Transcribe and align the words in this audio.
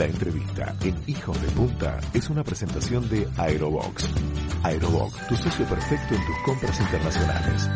La 0.00 0.06
entrevista 0.06 0.74
en 0.80 0.96
Hijos 1.06 1.38
de 1.42 1.48
Punta 1.48 2.00
es 2.14 2.30
una 2.30 2.42
presentación 2.42 3.06
de 3.10 3.28
Aerobox. 3.36 4.08
Aerobox, 4.62 5.28
tu 5.28 5.36
socio 5.36 5.66
perfecto 5.66 6.14
en 6.14 6.24
tus 6.24 6.38
compras 6.42 6.80
internacionales. 6.80 7.68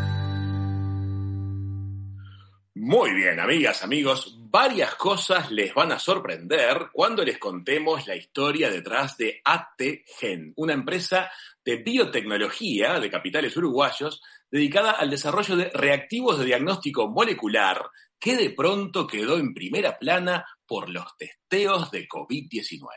Muy 2.73 3.13
bien, 3.13 3.39
amigas, 3.39 3.83
amigos, 3.83 4.39
varias 4.39 4.95
cosas 4.95 5.51
les 5.51 5.71
van 5.75 5.91
a 5.91 5.99
sorprender 5.99 6.87
cuando 6.91 7.23
les 7.23 7.37
contemos 7.37 8.07
la 8.07 8.15
historia 8.15 8.71
detrás 8.71 9.17
de 9.17 9.39
ATGen, 9.45 10.53
una 10.55 10.73
empresa 10.73 11.29
de 11.63 11.75
biotecnología 11.75 12.99
de 12.99 13.11
capitales 13.11 13.55
uruguayos 13.55 14.23
dedicada 14.49 14.93
al 14.93 15.11
desarrollo 15.11 15.55
de 15.57 15.69
reactivos 15.75 16.39
de 16.39 16.45
diagnóstico 16.45 17.07
molecular 17.07 17.83
que 18.25 18.35
de 18.35 18.49
pronto 18.49 19.05
quedó 19.05 19.37
en 19.37 19.53
primera 19.53 19.99
plana 19.99 20.43
por 20.65 20.89
los 20.89 21.15
testeos 21.15 21.91
de 21.91 22.07
COVID-19. 22.07 22.87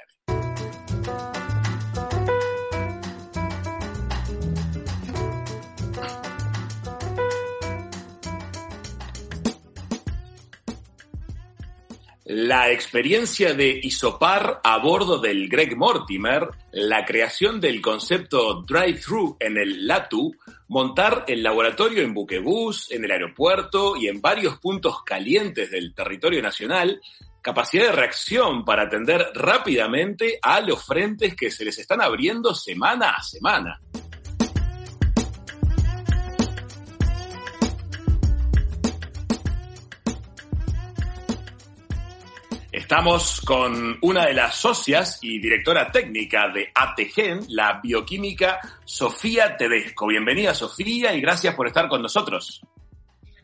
La 12.25 12.73
experiencia 12.73 13.53
de 13.53 13.81
Isopar 13.83 14.63
a 14.65 14.79
bordo 14.79 15.19
del 15.19 15.51
Greg 15.51 15.77
Mortimer, 15.77 16.49
la 16.73 17.05
creación 17.05 17.61
del 17.61 17.83
concepto 17.83 18.63
drive-thru 18.63 19.37
en 19.41 19.59
el 19.59 19.87
LATU, 19.87 20.33
montar 20.69 21.25
el 21.27 21.43
laboratorio 21.43 22.03
en 22.03 22.15
buquebús, 22.15 22.91
en 22.91 23.05
el 23.05 23.11
aeropuerto 23.11 23.97
y 23.97 24.09
en 24.09 24.21
varios 24.21 24.59
puntos 24.59 25.03
calientes 25.03 25.71
del 25.71 25.95
territorio 25.95 26.43
nacional, 26.43 27.01
capacidad 27.43 27.87
de 27.87 27.93
reacción 27.93 28.65
para 28.65 28.83
atender 28.83 29.31
rápidamente 29.35 30.39
a 30.43 30.61
los 30.61 30.85
frentes 30.85 31.35
que 31.35 31.51
se 31.51 31.65
les 31.65 31.79
están 31.79 32.03
abriendo 32.03 32.55
semana 32.55 33.11
a 33.11 33.23
semana. 33.23 33.81
Estamos 42.89 43.43
con 43.43 43.99
una 44.01 44.25
de 44.25 44.33
las 44.33 44.55
socias 44.55 45.19
y 45.21 45.39
directora 45.41 45.93
técnica 45.93 46.49
de 46.49 46.73
ATGEN, 46.75 47.41
la 47.51 47.81
bioquímica 47.83 48.61
Sofía 48.87 49.59
Tedesco. 49.59 50.07
Bienvenida 50.07 50.55
Sofía 50.55 51.13
y 51.13 51.21
gracias 51.21 51.55
por 51.55 51.67
estar 51.67 51.87
con 51.91 52.01
nosotros. 52.01 52.63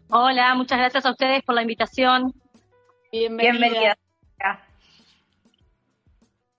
Hola, 0.09 0.55
muchas 0.55 0.79
gracias 0.79 1.05
a 1.05 1.11
ustedes 1.11 1.43
por 1.43 1.57
la 1.57 1.61
invitación. 1.61 2.33
Bienvenida. 3.13 3.99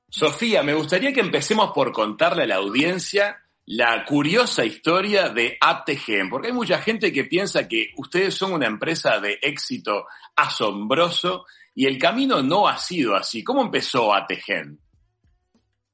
Sofía, 0.08 0.62
me 0.62 0.76
gustaría 0.76 1.12
que 1.12 1.22
empecemos 1.22 1.72
por 1.72 1.92
contarle 1.92 2.44
a 2.44 2.48
la 2.48 2.58
audiencia 2.58 3.42
la 3.66 4.06
curiosa 4.06 4.64
historia 4.64 5.30
de 5.30 5.58
ATGEN, 5.60 6.30
porque 6.30 6.50
hay 6.50 6.54
mucha 6.54 6.78
gente 6.78 7.12
que 7.12 7.24
piensa 7.24 7.68
que 7.68 7.94
ustedes 7.98 8.36
son 8.36 8.54
una 8.54 8.68
empresa 8.68 9.20
de 9.20 9.40
éxito 9.42 10.06
asombroso 10.36 11.48
y 11.76 11.86
el 11.86 12.00
camino 12.00 12.42
no 12.42 12.68
ha 12.68 12.78
sido 12.78 13.16
así. 13.16 13.44
¿Cómo 13.44 13.62
empezó 13.62 14.14
ATGEN? 14.14 14.80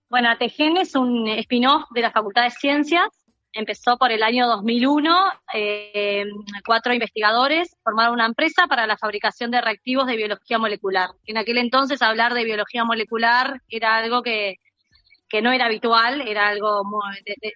Bueno, 0.10 0.30
ATGEN 0.30 0.78
es 0.78 0.96
un 0.96 1.28
spin-off 1.28 1.86
de 1.90 2.02
la 2.02 2.12
Facultad 2.12 2.44
de 2.44 2.52
Ciencias. 2.52 3.10
Empezó 3.52 3.98
por 3.98 4.12
el 4.12 4.24
año 4.24 4.48
2001. 4.48 5.18
Eh, 5.54 6.26
cuatro 6.66 6.94
investigadores 6.94 7.76
formaron 7.84 8.14
una 8.14 8.28
empresa 8.28 8.68
para 8.68 8.86
la 8.86 8.98
fabricación 8.98 9.50
de 9.50 9.60
reactivos 9.60 10.06
de 10.06 10.16
biología 10.16 10.60
molecular. 10.60 11.10
En 11.26 11.38
aquel 11.38 11.58
entonces 11.58 12.02
hablar 12.02 12.36
de 12.36 12.46
biología 12.46 12.86
molecular 12.86 13.62
era 13.68 13.98
algo 13.98 14.22
que 14.22 14.58
que 15.32 15.42
no 15.42 15.54
era 15.54 15.68
habitual, 15.68 16.28
era 16.28 16.50
algo 16.50 16.84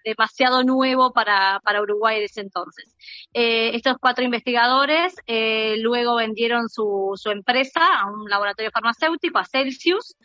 demasiado 0.06 0.64
nuevo 0.64 1.12
para, 1.12 1.60
para, 1.62 1.82
Uruguay 1.82 2.18
en 2.20 2.24
ese 2.24 2.40
entonces. 2.40 2.96
Eh, 3.34 3.72
estos 3.76 3.98
cuatro 4.00 4.24
investigadores 4.24 5.14
eh, 5.28 5.76
luego 5.80 6.16
vendieron 6.16 6.70
su, 6.70 7.12
su, 7.16 7.32
empresa 7.32 7.82
a 8.00 8.06
un 8.06 8.30
laboratorio 8.30 8.72
farmacéutico, 8.72 9.40
a 9.40 9.46
Celsius, 9.46 10.16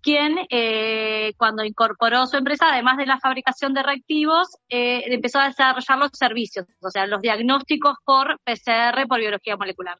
quien 0.00 0.38
eh, 0.48 1.34
cuando 1.36 1.62
incorporó 1.62 2.26
su 2.26 2.38
empresa, 2.38 2.72
además 2.72 2.96
de 2.96 3.04
la 3.04 3.20
fabricación 3.20 3.74
de 3.74 3.82
reactivos, 3.82 4.48
empezó 4.70 5.40
a 5.40 5.48
desarrollar 5.48 5.98
los 5.98 6.10
servicios, 6.14 6.64
o 6.80 6.90
sea, 6.90 7.06
los 7.06 7.20
diagnósticos 7.20 7.98
por 8.02 8.40
PCR, 8.44 9.06
por 9.06 9.20
biología 9.20 9.58
molecular. 9.58 9.98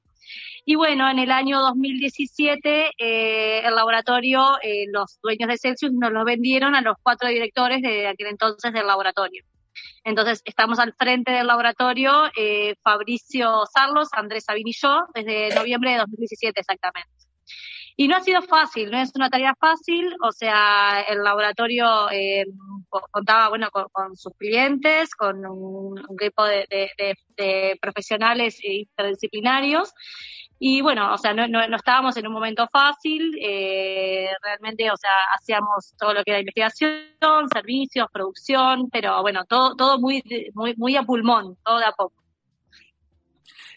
Y 0.64 0.74
bueno, 0.74 1.08
en 1.10 1.18
el 1.18 1.30
año 1.30 1.60
2017 1.60 2.92
eh, 2.98 3.60
el 3.64 3.74
laboratorio, 3.74 4.58
eh, 4.62 4.86
los 4.92 5.18
dueños 5.22 5.48
de 5.48 5.58
Celsius 5.58 5.92
nos 5.92 6.12
lo 6.12 6.24
vendieron 6.24 6.74
a 6.74 6.82
los 6.82 6.96
cuatro 7.02 7.28
directores 7.28 7.82
de 7.82 8.06
aquel 8.06 8.28
entonces 8.28 8.72
del 8.72 8.86
laboratorio. 8.86 9.44
Entonces 10.04 10.42
estamos 10.44 10.78
al 10.78 10.94
frente 10.94 11.32
del 11.32 11.46
laboratorio, 11.46 12.30
eh, 12.36 12.74
Fabricio 12.82 13.64
Sarlos, 13.72 14.08
Andrés 14.12 14.44
Sabin 14.44 14.68
y 14.68 14.72
yo, 14.72 15.00
desde 15.14 15.54
noviembre 15.54 15.92
de 15.92 15.98
2017 15.98 16.60
exactamente. 16.60 17.10
Y 18.00 18.06
no 18.06 18.16
ha 18.16 18.20
sido 18.20 18.42
fácil, 18.42 18.92
no 18.92 18.98
es 18.98 19.10
una 19.16 19.28
tarea 19.28 19.56
fácil, 19.58 20.14
o 20.22 20.30
sea, 20.30 21.00
el 21.00 21.20
laboratorio 21.20 22.08
eh, 22.12 22.44
contaba, 23.10 23.48
bueno, 23.48 23.70
con, 23.72 24.14
sus 24.16 24.32
clientes, 24.34 25.16
con 25.16 25.44
un, 25.44 25.96
grupo 26.10 26.44
de, 26.44 26.64
de, 27.36 27.76
profesionales 27.82 28.60
interdisciplinarios, 28.62 29.92
y 30.60 30.80
bueno, 30.80 31.12
o 31.12 31.18
sea, 31.18 31.34
no, 31.34 31.48
no, 31.48 31.74
estábamos 31.74 32.16
en 32.16 32.28
un 32.28 32.34
momento 32.34 32.68
fácil, 32.72 33.36
eh, 33.42 34.28
realmente, 34.44 34.88
o 34.92 34.96
sea, 34.96 35.10
hacíamos 35.36 35.92
todo 35.98 36.14
lo 36.14 36.22
que 36.22 36.30
era 36.30 36.38
investigación, 36.38 37.48
servicios, 37.52 38.06
producción, 38.12 38.90
pero 38.92 39.22
bueno, 39.22 39.44
todo, 39.44 39.74
todo 39.74 39.98
muy, 39.98 40.22
muy, 40.54 40.72
muy 40.76 40.94
a 40.94 41.02
pulmón, 41.02 41.56
todo 41.64 41.78
de 41.78 41.86
a 41.86 41.92
poco. 41.92 42.27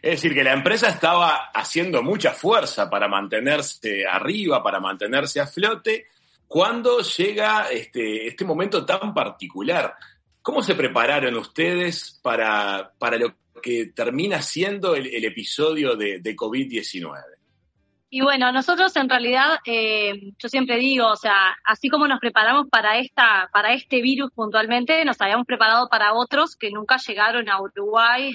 Es 0.01 0.11
decir, 0.11 0.33
que 0.33 0.43
la 0.43 0.53
empresa 0.53 0.89
estaba 0.89 1.51
haciendo 1.53 2.01
mucha 2.01 2.31
fuerza 2.31 2.89
para 2.89 3.07
mantenerse 3.07 4.05
arriba, 4.07 4.63
para 4.63 4.79
mantenerse 4.79 5.39
a 5.39 5.45
flote, 5.45 6.07
cuando 6.47 6.99
llega 7.01 7.69
este, 7.71 8.27
este 8.27 8.43
momento 8.43 8.83
tan 8.83 9.13
particular. 9.13 9.95
¿Cómo 10.41 10.63
se 10.63 10.73
prepararon 10.73 11.37
ustedes 11.37 12.19
para, 12.23 12.91
lo 13.19 13.35
que 13.61 13.91
termina 13.93 14.41
siendo 14.41 14.95
el, 14.95 15.23
episodio 15.23 15.95
de, 15.95 16.19
de 16.19 16.35
COVID-19? 16.35 17.40
Y 18.13 18.19
bueno, 18.19 18.51
nosotros 18.51 18.93
en 18.97 19.07
realidad, 19.07 19.59
eh, 19.63 20.33
yo 20.37 20.49
siempre 20.49 20.75
digo, 20.75 21.07
o 21.07 21.15
sea, 21.15 21.55
así 21.63 21.87
como 21.87 22.09
nos 22.09 22.19
preparamos 22.19 22.67
para 22.67 22.97
esta, 22.97 23.49
para 23.53 23.71
este 23.71 24.01
virus 24.01 24.31
puntualmente, 24.31 25.05
nos 25.05 25.21
habíamos 25.21 25.45
preparado 25.45 25.87
para 25.87 26.13
otros 26.13 26.57
que 26.57 26.71
nunca 26.71 26.97
llegaron 26.97 27.49
a 27.49 27.61
Uruguay, 27.61 28.33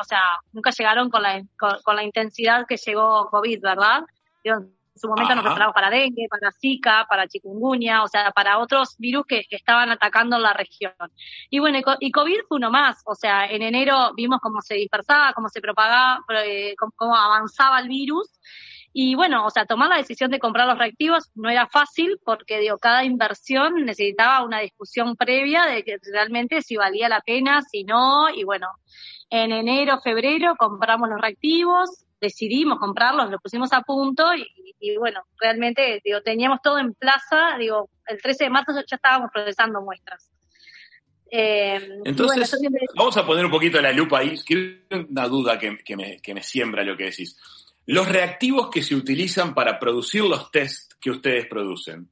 o 0.00 0.04
sea, 0.04 0.22
nunca 0.52 0.70
llegaron 0.70 1.10
con 1.10 1.24
la, 1.24 1.42
con, 1.58 1.96
la 1.96 2.04
intensidad 2.04 2.66
que 2.68 2.76
llegó 2.76 3.28
COVID, 3.28 3.60
¿verdad? 3.60 4.04
en 4.44 4.72
su 4.94 5.08
momento 5.08 5.34
nos 5.34 5.42
preparamos 5.42 5.74
para 5.74 5.90
dengue, 5.90 6.28
para 6.30 6.52
zika, 6.52 7.04
para 7.10 7.26
chikungunya, 7.26 8.04
o 8.04 8.08
sea, 8.08 8.30
para 8.30 8.58
otros 8.58 8.94
virus 8.96 9.26
que, 9.26 9.44
estaban 9.50 9.90
atacando 9.90 10.38
la 10.38 10.52
región. 10.52 10.94
Y 11.50 11.58
bueno, 11.58 11.80
y 11.98 12.12
COVID 12.12 12.42
fue 12.46 12.58
uno 12.58 12.70
más, 12.70 13.02
o 13.04 13.16
sea, 13.16 13.46
en 13.46 13.62
enero 13.62 14.12
vimos 14.14 14.38
cómo 14.40 14.62
se 14.62 14.76
dispersaba, 14.76 15.32
cómo 15.32 15.48
se 15.48 15.60
propagaba, 15.60 16.20
eh, 16.44 16.76
cómo 16.76 17.16
avanzaba 17.16 17.80
el 17.80 17.88
virus. 17.88 18.30
Y 18.98 19.14
bueno, 19.14 19.44
o 19.44 19.50
sea, 19.50 19.66
tomar 19.66 19.90
la 19.90 19.98
decisión 19.98 20.30
de 20.30 20.38
comprar 20.38 20.66
los 20.66 20.78
reactivos 20.78 21.30
no 21.34 21.50
era 21.50 21.66
fácil 21.66 22.18
porque, 22.24 22.60
digo, 22.60 22.78
cada 22.78 23.04
inversión 23.04 23.84
necesitaba 23.84 24.42
una 24.42 24.60
discusión 24.60 25.16
previa 25.16 25.66
de 25.66 25.84
que 25.84 25.98
realmente 26.10 26.62
si 26.62 26.76
valía 26.76 27.06
la 27.10 27.20
pena, 27.20 27.60
si 27.60 27.84
no, 27.84 28.30
y 28.34 28.44
bueno, 28.44 28.68
en 29.28 29.52
enero, 29.52 30.00
febrero 30.00 30.54
compramos 30.56 31.10
los 31.10 31.20
reactivos, 31.20 32.06
decidimos 32.22 32.78
comprarlos, 32.78 33.30
los 33.30 33.42
pusimos 33.42 33.70
a 33.74 33.82
punto 33.82 34.24
y, 34.80 34.96
bueno, 34.96 35.20
realmente, 35.38 36.00
digo, 36.02 36.22
teníamos 36.22 36.62
todo 36.62 36.78
en 36.78 36.94
plaza, 36.94 37.58
digo, 37.58 37.90
el 38.06 38.22
13 38.22 38.44
de 38.44 38.50
marzo 38.50 38.72
ya 38.72 38.96
estábamos 38.96 39.28
procesando 39.30 39.82
muestras. 39.82 40.30
Eh, 41.30 41.86
Entonces, 42.02 42.50
vamos 42.94 43.14
a 43.18 43.26
poner 43.26 43.44
un 43.44 43.50
poquito 43.50 43.78
la 43.78 43.92
lupa 43.92 44.20
ahí. 44.20 44.38
Quiero 44.38 44.78
una 45.10 45.28
duda 45.28 45.58
que, 45.58 45.76
me, 45.94 46.18
que 46.22 46.32
me 46.32 46.42
siembra 46.42 46.82
lo 46.82 46.96
que 46.96 47.04
decís. 47.04 47.36
Los 47.86 48.08
reactivos 48.08 48.68
que 48.70 48.82
se 48.82 48.94
utilizan 48.96 49.54
para 49.54 49.78
producir 49.78 50.22
los 50.22 50.50
test 50.50 50.94
que 51.00 51.10
ustedes 51.10 51.46
producen 51.46 52.10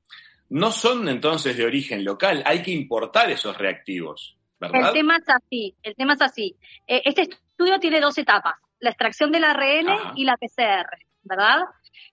no 0.50 0.71
son 0.71 1.09
entonces 1.09 1.56
de 1.56 1.65
origen 1.65 2.05
local, 2.05 2.43
hay 2.47 2.62
que 2.62 2.71
importar 2.71 3.31
esos 3.31 3.59
reactivos, 3.59 4.37
¿verdad? 4.61 4.88
El 4.88 4.93
tema 4.93 5.17
es 5.17 5.29
así, 5.29 5.75
el 5.82 5.94
tema 5.97 6.12
es 6.12 6.23
así. 6.23 6.56
Eh, 6.87 7.03
este 7.05 7.23
estudio 7.23 7.81
tiene 7.81 8.00
dos 8.00 8.17
etapas, 8.19 8.55
la 8.79 8.91
extracción 8.91 9.32
del 9.32 9.44
ARN 9.44 10.15
y 10.15 10.25
la 10.25 10.37
PCR, 10.37 10.97
¿verdad? 11.23 11.62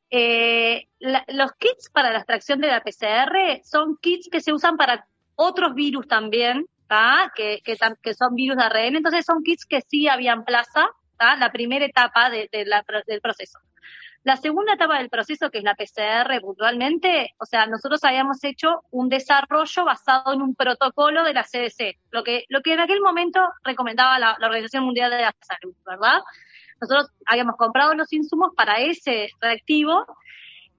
Eh, 0.09 0.87
los 0.99 1.51
kits 1.53 1.89
para 1.91 2.11
la 2.11 2.17
extracción 2.17 2.59
de 2.61 2.67
la 2.67 2.81
PCR 2.81 3.63
son 3.63 3.97
kits 4.01 4.27
que 4.31 4.41
se 4.41 4.53
usan 4.53 4.75
para 4.75 5.05
otros 5.35 5.75
virus 5.75 6.07
también, 6.07 6.65
que, 7.35 7.61
que, 7.63 7.77
que, 8.01 8.13
son 8.13 8.35
virus 8.35 8.57
de 8.57 8.63
ARN, 8.63 8.95
entonces 8.95 9.25
son 9.25 9.43
kits 9.43 9.65
que 9.65 9.81
sí 9.81 10.07
habían 10.07 10.43
plaza 10.43 10.89
la 11.37 11.51
primera 11.51 11.85
etapa 11.85 12.29
del 12.29 13.21
proceso. 13.21 13.59
La 14.23 14.37
segunda 14.37 14.73
etapa 14.73 14.99
del 14.99 15.09
proceso, 15.09 15.49
que 15.49 15.57
es 15.57 15.63
la 15.63 15.73
PCR 15.73 16.39
puntualmente, 16.41 17.33
o 17.39 17.45
sea, 17.45 17.65
nosotros 17.65 18.03
habíamos 18.03 18.43
hecho 18.43 18.83
un 18.91 19.09
desarrollo 19.09 19.83
basado 19.83 20.33
en 20.33 20.43
un 20.43 20.53
protocolo 20.53 21.23
de 21.23 21.33
la 21.33 21.43
CDC, 21.43 21.97
lo 22.11 22.23
que, 22.23 22.45
lo 22.49 22.61
que 22.61 22.73
en 22.73 22.81
aquel 22.81 23.01
momento 23.01 23.39
recomendaba 23.63 24.19
la, 24.19 24.37
Organización 24.39 24.83
Mundial 24.83 25.09
de 25.09 25.21
la 25.21 25.35
Salud, 25.41 25.75
¿verdad? 25.83 26.21
Nosotros 26.79 27.09
habíamos 27.25 27.55
comprado 27.55 27.95
los 27.95 28.13
insumos 28.13 28.51
para 28.55 28.75
ese 28.75 29.29
reactivo 29.39 30.05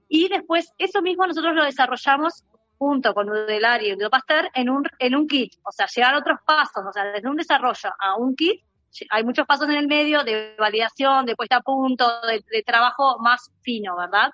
y 0.07 0.29
después 0.29 0.71
eso 0.77 1.01
mismo 1.01 1.27
nosotros 1.27 1.53
lo 1.53 1.65
desarrollamos 1.65 2.45
junto 2.77 3.13
con 3.13 3.29
Udelario 3.29 3.89
y 3.89 3.95
Udopasteur 3.97 4.49
en 4.53 4.69
un, 4.69 4.83
en 4.99 5.15
un 5.15 5.27
kit, 5.27 5.53
o 5.63 5.71
sea, 5.73 5.87
llegar 5.93 6.15
a 6.15 6.19
otros 6.19 6.39
pasos, 6.45 6.85
o 6.87 6.93
sea, 6.93 7.05
desde 7.11 7.29
un 7.29 7.35
desarrollo 7.35 7.89
a 7.99 8.15
un 8.15 8.37
kit 8.37 8.63
hay 9.09 9.23
muchos 9.23 9.45
pasos 9.45 9.69
en 9.69 9.75
el 9.75 9.87
medio 9.87 10.23
de 10.23 10.55
validación, 10.57 11.25
de 11.25 11.35
puesta 11.35 11.57
a 11.57 11.61
punto, 11.61 12.05
de, 12.21 12.63
trabajo 12.63 13.17
más 13.19 13.51
fino, 13.61 13.95
¿verdad? 13.95 14.31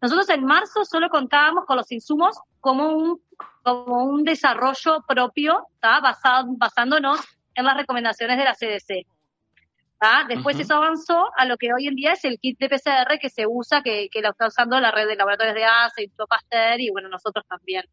Nosotros 0.00 0.28
en 0.30 0.44
marzo 0.44 0.84
solo 0.84 1.08
contábamos 1.08 1.64
con 1.66 1.76
los 1.76 1.90
insumos 1.92 2.38
como 2.60 2.88
un, 2.88 3.20
como 3.62 4.04
un 4.04 4.24
desarrollo 4.24 5.04
propio, 5.06 5.66
Basado, 5.80 6.46
basándonos 6.56 7.20
en 7.54 7.64
las 7.64 7.76
recomendaciones 7.76 8.38
de 8.38 8.44
la 8.44 8.54
CDC. 8.54 9.06
Después 10.28 10.58
eso 10.60 10.76
avanzó 10.76 11.28
a 11.36 11.44
lo 11.44 11.56
que 11.56 11.72
hoy 11.72 11.88
en 11.88 11.96
día 11.96 12.12
es 12.12 12.24
el 12.24 12.38
kit 12.38 12.58
de 12.58 12.68
PCR 12.68 13.18
que 13.20 13.30
se 13.30 13.46
usa, 13.48 13.82
que, 13.82 14.08
que 14.10 14.22
lo 14.22 14.30
está 14.30 14.46
usando 14.46 14.78
la 14.78 14.92
red 14.92 15.08
de 15.08 15.16
laboratorios 15.16 15.56
de 15.56 16.04
y 16.04 16.08
Pasteur 16.28 16.80
y 16.80 16.90
bueno, 16.90 17.08
nosotros 17.08 17.44
también. 17.48 17.84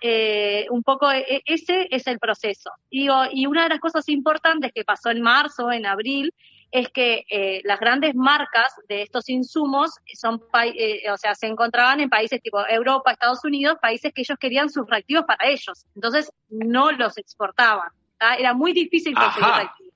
Eh, 0.00 0.66
un 0.70 0.82
poco 0.82 1.10
e, 1.12 1.42
ese 1.44 1.86
es 1.90 2.06
el 2.06 2.18
proceso. 2.18 2.70
Y, 2.88 3.08
y, 3.32 3.46
una 3.46 3.64
de 3.64 3.68
las 3.70 3.80
cosas 3.80 4.08
importantes 4.08 4.72
que 4.74 4.84
pasó 4.84 5.10
en 5.10 5.20
marzo, 5.20 5.70
en 5.70 5.86
abril, 5.86 6.32
es 6.70 6.88
que 6.88 7.24
eh, 7.28 7.60
las 7.64 7.80
grandes 7.80 8.14
marcas 8.14 8.74
de 8.88 9.02
estos 9.02 9.28
insumos 9.28 9.90
son, 10.14 10.40
eh, 10.74 11.10
o 11.10 11.16
sea, 11.16 11.34
se 11.34 11.46
encontraban 11.46 12.00
en 12.00 12.08
países 12.08 12.40
tipo 12.40 12.64
Europa, 12.68 13.12
Estados 13.12 13.44
Unidos, 13.44 13.76
países 13.82 14.12
que 14.14 14.22
ellos 14.22 14.38
querían 14.38 14.70
sus 14.70 14.86
reactivos 14.86 15.24
para 15.24 15.48
ellos. 15.48 15.84
Entonces 15.94 16.32
no 16.48 16.92
los 16.92 17.18
exportaban. 17.18 17.88
Era 18.38 18.54
muy 18.54 18.72
difícil 18.72 19.14
conseguir 19.14 19.48
reactivos. 19.48 19.94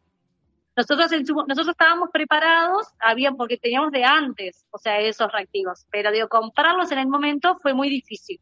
Nosotros, 0.77 1.13
nosotros 1.47 1.69
estábamos 1.69 2.11
preparados, 2.13 2.89
habían, 2.99 3.37
porque 3.37 3.57
teníamos 3.57 3.93
de 3.93 4.05
antes, 4.05 4.67
o 4.71 4.79
sea, 4.79 4.99
esos 4.99 5.31
reactivos, 5.31 5.87
pero 5.93 6.11
digo, 6.11 6.29
comprarlos 6.29 6.91
en 6.91 6.99
el 6.99 7.07
momento 7.07 7.57
fue 7.63 7.75
muy 7.75 7.89
difícil. 7.89 8.41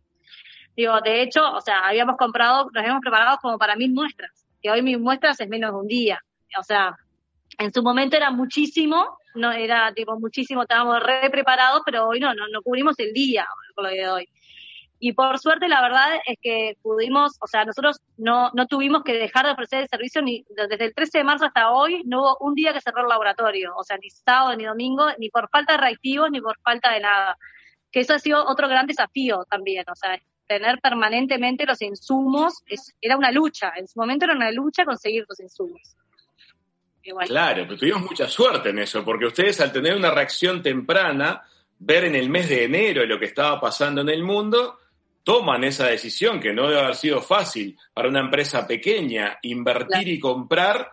Digo, 0.76 1.00
de 1.00 1.22
hecho, 1.22 1.52
o 1.52 1.60
sea, 1.60 1.86
habíamos 1.86 2.16
comprado, 2.16 2.64
nos 2.72 2.76
habíamos 2.76 3.00
preparado 3.00 3.38
como 3.42 3.58
para 3.58 3.76
mil 3.76 3.92
muestras, 3.92 4.46
que 4.62 4.70
hoy 4.70 4.82
mil 4.82 4.98
muestras 4.98 5.40
es 5.40 5.48
menos 5.48 5.72
de 5.72 5.78
un 5.78 5.86
día. 5.86 6.20
O 6.58 6.62
sea, 6.62 6.96
en 7.58 7.72
su 7.72 7.82
momento 7.82 8.16
era 8.16 8.30
muchísimo, 8.30 9.19
no 9.34 9.52
era 9.52 9.92
tipo 9.94 10.19
muchísimo, 10.19 10.62
estábamos 10.62 11.02
re 11.02 11.30
preparados, 11.30 11.82
pero 11.84 12.08
hoy 12.08 12.20
no, 12.20 12.34
no, 12.34 12.48
no 12.48 12.62
cubrimos 12.62 12.98
el 12.98 13.12
día 13.12 13.46
con 13.74 13.84
lo 13.84 13.90
de 13.90 14.08
hoy. 14.08 14.28
Y 15.04 15.14
por 15.14 15.36
suerte, 15.40 15.66
la 15.66 15.82
verdad 15.82 16.20
es 16.24 16.38
que 16.40 16.76
pudimos, 16.80 17.36
o 17.40 17.48
sea, 17.48 17.64
nosotros 17.64 18.00
no, 18.16 18.52
no 18.54 18.69
tuvimos 18.69 19.02
que 19.02 19.14
dejar 19.14 19.44
de 19.44 19.50
ofrecer 19.50 19.82
el 19.82 19.88
servicio 19.88 20.22
ni 20.22 20.44
desde 20.50 20.84
el 20.84 20.94
13 20.94 21.19
de 21.19 21.24
marzo 21.24 21.46
hasta 21.46 21.72
hoy, 21.72 22.02
no 22.04 22.20
hubo 22.20 22.36
un 22.38 22.54
día 22.54 22.72
que 22.72 22.80
cerró 22.80 23.02
el 23.02 23.08
laboratorio, 23.08 23.74
o 23.76 23.82
sea, 23.82 23.98
ni 23.98 24.10
sábado 24.10 24.54
ni 24.54 24.64
domingo, 24.64 25.06
ni 25.19 25.28
por 25.28 25.48
falta 25.50 25.72
de 25.72 25.78
reactivos, 25.78 26.30
ni 26.30 26.40
por 26.40 26.56
falta 26.60 26.92
de 26.92 27.00
nada. 27.00 27.36
Que 27.90 27.98
eso 27.98 28.14
ha 28.14 28.20
sido 28.20 28.46
otro 28.46 28.69
gran 28.69 28.86
desafío 28.86 29.44
también, 29.50 29.84
o 29.90 29.96
sea, 29.96 30.22
tener 30.46 30.80
permanentemente 30.80 31.66
los 31.66 31.80
insumos 31.82 32.62
es, 32.66 32.94
era 33.00 33.16
una 33.16 33.30
lucha, 33.30 33.72
en 33.76 33.88
su 33.88 33.98
momento 33.98 34.24
era 34.24 34.34
una 34.34 34.50
lucha 34.50 34.84
conseguir 34.84 35.24
los 35.28 35.40
insumos. 35.40 35.96
Claro, 37.26 37.64
pero 37.66 37.76
tuvimos 37.76 38.02
mucha 38.02 38.28
suerte 38.28 38.70
en 38.70 38.78
eso, 38.78 39.04
porque 39.04 39.26
ustedes 39.26 39.60
al 39.60 39.72
tener 39.72 39.96
una 39.96 40.10
reacción 40.10 40.62
temprana, 40.62 41.42
ver 41.78 42.04
en 42.04 42.14
el 42.14 42.30
mes 42.30 42.48
de 42.48 42.64
enero 42.64 43.04
lo 43.04 43.18
que 43.18 43.26
estaba 43.26 43.60
pasando 43.60 44.02
en 44.02 44.08
el 44.08 44.22
mundo, 44.22 44.78
toman 45.24 45.64
esa 45.64 45.86
decisión 45.86 46.40
que 46.40 46.52
no 46.52 46.68
debe 46.68 46.80
haber 46.80 46.94
sido 46.94 47.20
fácil 47.20 47.76
para 47.92 48.08
una 48.08 48.20
empresa 48.20 48.66
pequeña 48.66 49.38
invertir 49.42 50.08
y 50.08 50.20
comprar, 50.20 50.90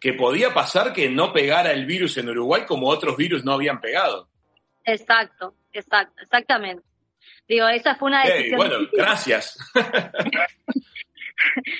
que 0.00 0.12
podía 0.12 0.52
pasar 0.52 0.92
que 0.92 1.08
no 1.08 1.32
pegara 1.32 1.72
el 1.72 1.86
virus 1.86 2.16
en 2.18 2.28
Uruguay 2.28 2.64
como 2.66 2.88
otros 2.88 3.16
virus 3.16 3.44
no 3.44 3.52
habían 3.52 3.80
pegado. 3.80 4.28
Exacto, 4.84 5.54
exacto, 5.72 6.20
exactamente. 6.20 6.84
Digo, 7.48 7.68
esa 7.68 7.94
fue 7.96 8.08
una 8.08 8.24
decisión. 8.24 8.56
bueno, 8.56 8.76
gracias. 8.92 9.58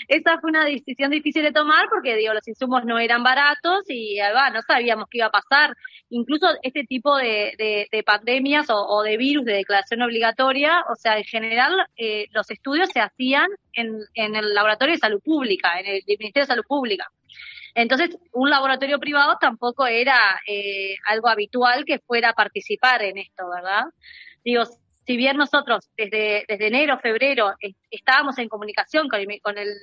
esa 0.09 0.39
fue 0.41 0.51
una 0.51 0.65
decisión 0.65 1.11
difícil 1.11 1.43
de 1.43 1.53
tomar 1.53 1.89
porque, 1.89 2.17
digo, 2.17 2.35
los 2.35 2.47
insumos 2.47 2.85
no 2.85 2.99
eran 2.99 3.23
baratos 3.23 3.85
y 3.89 4.19
no 4.53 4.63
sabíamos 4.63 5.07
qué 5.11 5.19
iba 5.19 5.29
a 5.29 5.31
pasar. 5.31 5.75
Incluso 6.11 6.47
este 6.63 6.85
tipo 6.85 7.17
de, 7.17 7.89
de, 7.91 8.03
pandemias 8.03 8.67
o, 8.69 9.03
de 9.03 9.17
virus 9.17 9.45
de 9.45 9.55
declaración 9.55 10.03
obligatoria, 10.03 10.85
o 10.91 10.97
sea, 10.97 11.17
en 11.17 11.25
general 11.25 11.73
eh, 11.97 12.27
los 12.33 12.51
estudios 12.51 12.91
se 12.91 13.01
hacían 13.01 13.49
en, 13.73 13.99
en 14.15 14.37
el 14.37 14.55
laboratorio 14.55 14.95
de 14.95 15.01
salud 15.01 15.23
pública, 15.23 15.81
en 15.81 15.87
el 15.87 16.03
Ministerio 16.07 16.43
de 16.43 16.53
Salud 16.53 16.65
Pública. 16.69 17.09
Entonces, 17.75 18.17
un 18.33 18.51
laboratorio 18.51 19.01
privado 19.01 19.37
tampoco 19.41 19.87
era 19.87 20.41
eh, 20.47 20.95
algo 21.09 21.29
habitual 21.29 21.85
que 21.85 21.99
fuera 21.99 22.31
a 22.31 22.35
participar 22.35 23.03
en 23.03 23.19
esto, 23.19 23.49
¿verdad? 23.49 23.83
Digo, 24.45 24.65
si 25.07 25.17
bien 25.17 25.37
nosotros 25.37 25.91
desde, 25.97 26.45
desde 26.49 26.67
enero, 26.67 26.99
febrero, 26.99 27.55
estábamos 27.91 28.39
en 28.39 28.49
comunicación 28.49 29.09
con, 29.09 29.21
con, 29.43 29.59
el, 29.59 29.75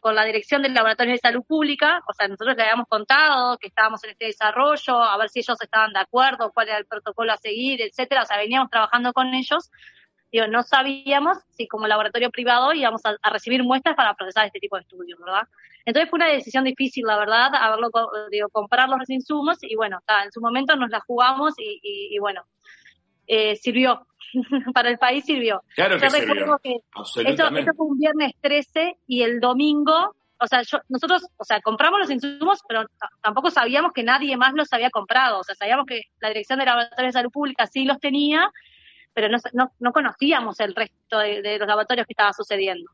con 0.00 0.14
la 0.14 0.24
dirección 0.24 0.62
del 0.62 0.74
Laboratorio 0.74 1.12
de 1.14 1.18
Salud 1.18 1.42
Pública, 1.46 2.00
o 2.08 2.12
sea, 2.12 2.28
nosotros 2.28 2.56
le 2.56 2.62
habíamos 2.62 2.86
contado 2.86 3.58
que 3.58 3.68
estábamos 3.68 4.02
en 4.04 4.10
este 4.10 4.26
desarrollo, 4.26 5.02
a 5.02 5.16
ver 5.18 5.30
si 5.30 5.40
ellos 5.40 5.60
estaban 5.60 5.92
de 5.92 6.00
acuerdo, 6.00 6.52
cuál 6.52 6.68
era 6.68 6.78
el 6.78 6.86
protocolo 6.86 7.32
a 7.32 7.36
seguir, 7.36 7.82
etcétera, 7.82 8.22
o 8.22 8.26
sea, 8.26 8.36
veníamos 8.36 8.70
trabajando 8.70 9.12
con 9.12 9.34
ellos, 9.34 9.70
digo, 10.30 10.46
no 10.46 10.62
sabíamos 10.62 11.38
si 11.50 11.66
como 11.66 11.88
laboratorio 11.88 12.30
privado 12.30 12.72
íbamos 12.72 13.02
a, 13.04 13.16
recibir 13.30 13.64
muestras 13.64 13.96
para 13.96 14.14
procesar 14.14 14.46
este 14.46 14.60
tipo 14.60 14.76
de 14.76 14.82
estudios, 14.82 15.18
¿verdad? 15.18 15.48
Entonces 15.86 16.08
fue 16.08 16.18
una 16.18 16.28
decisión 16.28 16.62
difícil, 16.64 17.04
la 17.04 17.16
verdad, 17.16 17.52
haberlo, 17.52 17.90
digo, 18.30 18.48
comprar 18.50 18.88
los 18.88 19.10
insumos 19.10 19.58
y 19.62 19.74
bueno, 19.74 19.98
en 20.24 20.30
su 20.30 20.40
momento 20.40 20.76
nos 20.76 20.90
la 20.90 21.00
jugamos 21.00 21.54
y, 21.58 21.80
y 21.82 22.18
bueno, 22.18 22.44
eh, 23.28 23.56
sirvió, 23.56 24.06
para 24.74 24.90
el 24.90 24.98
país 24.98 25.24
sirvió. 25.24 25.62
Claro 25.74 25.98
que 25.98 26.10
sirvió. 26.10 26.58
Que 26.62 26.76
esto, 27.24 27.48
fue 27.76 27.86
un 27.86 27.98
viernes 27.98 28.32
13 28.40 28.98
y 29.06 29.22
el 29.22 29.40
domingo, 29.40 30.14
o 30.38 30.46
sea, 30.46 30.62
nosotros, 30.88 31.26
o 31.36 31.44
sea, 31.44 31.60
compramos 31.60 32.00
los 32.00 32.10
insumos, 32.10 32.60
pero 32.68 32.84
tampoco 33.22 33.50
sabíamos 33.50 33.92
que 33.92 34.02
nadie 34.02 34.36
más 34.36 34.52
los 34.54 34.72
había 34.72 34.90
comprado. 34.90 35.40
O 35.40 35.44
sea, 35.44 35.54
sabíamos 35.54 35.86
que 35.86 36.02
la 36.20 36.28
Dirección 36.28 36.58
de 36.58 36.66
Laboratorios 36.66 37.14
de 37.14 37.18
Salud 37.18 37.32
Pública 37.32 37.66
sí 37.66 37.84
los 37.84 37.98
tenía, 37.98 38.50
pero 39.14 39.28
no, 39.28 39.38
no, 39.52 39.72
no 39.80 39.92
conocíamos 39.92 40.60
el 40.60 40.74
resto 40.74 41.18
de, 41.18 41.58
los 41.58 41.66
laboratorios 41.66 42.06
que 42.06 42.12
estaba 42.12 42.32
sucediendo. 42.32 42.90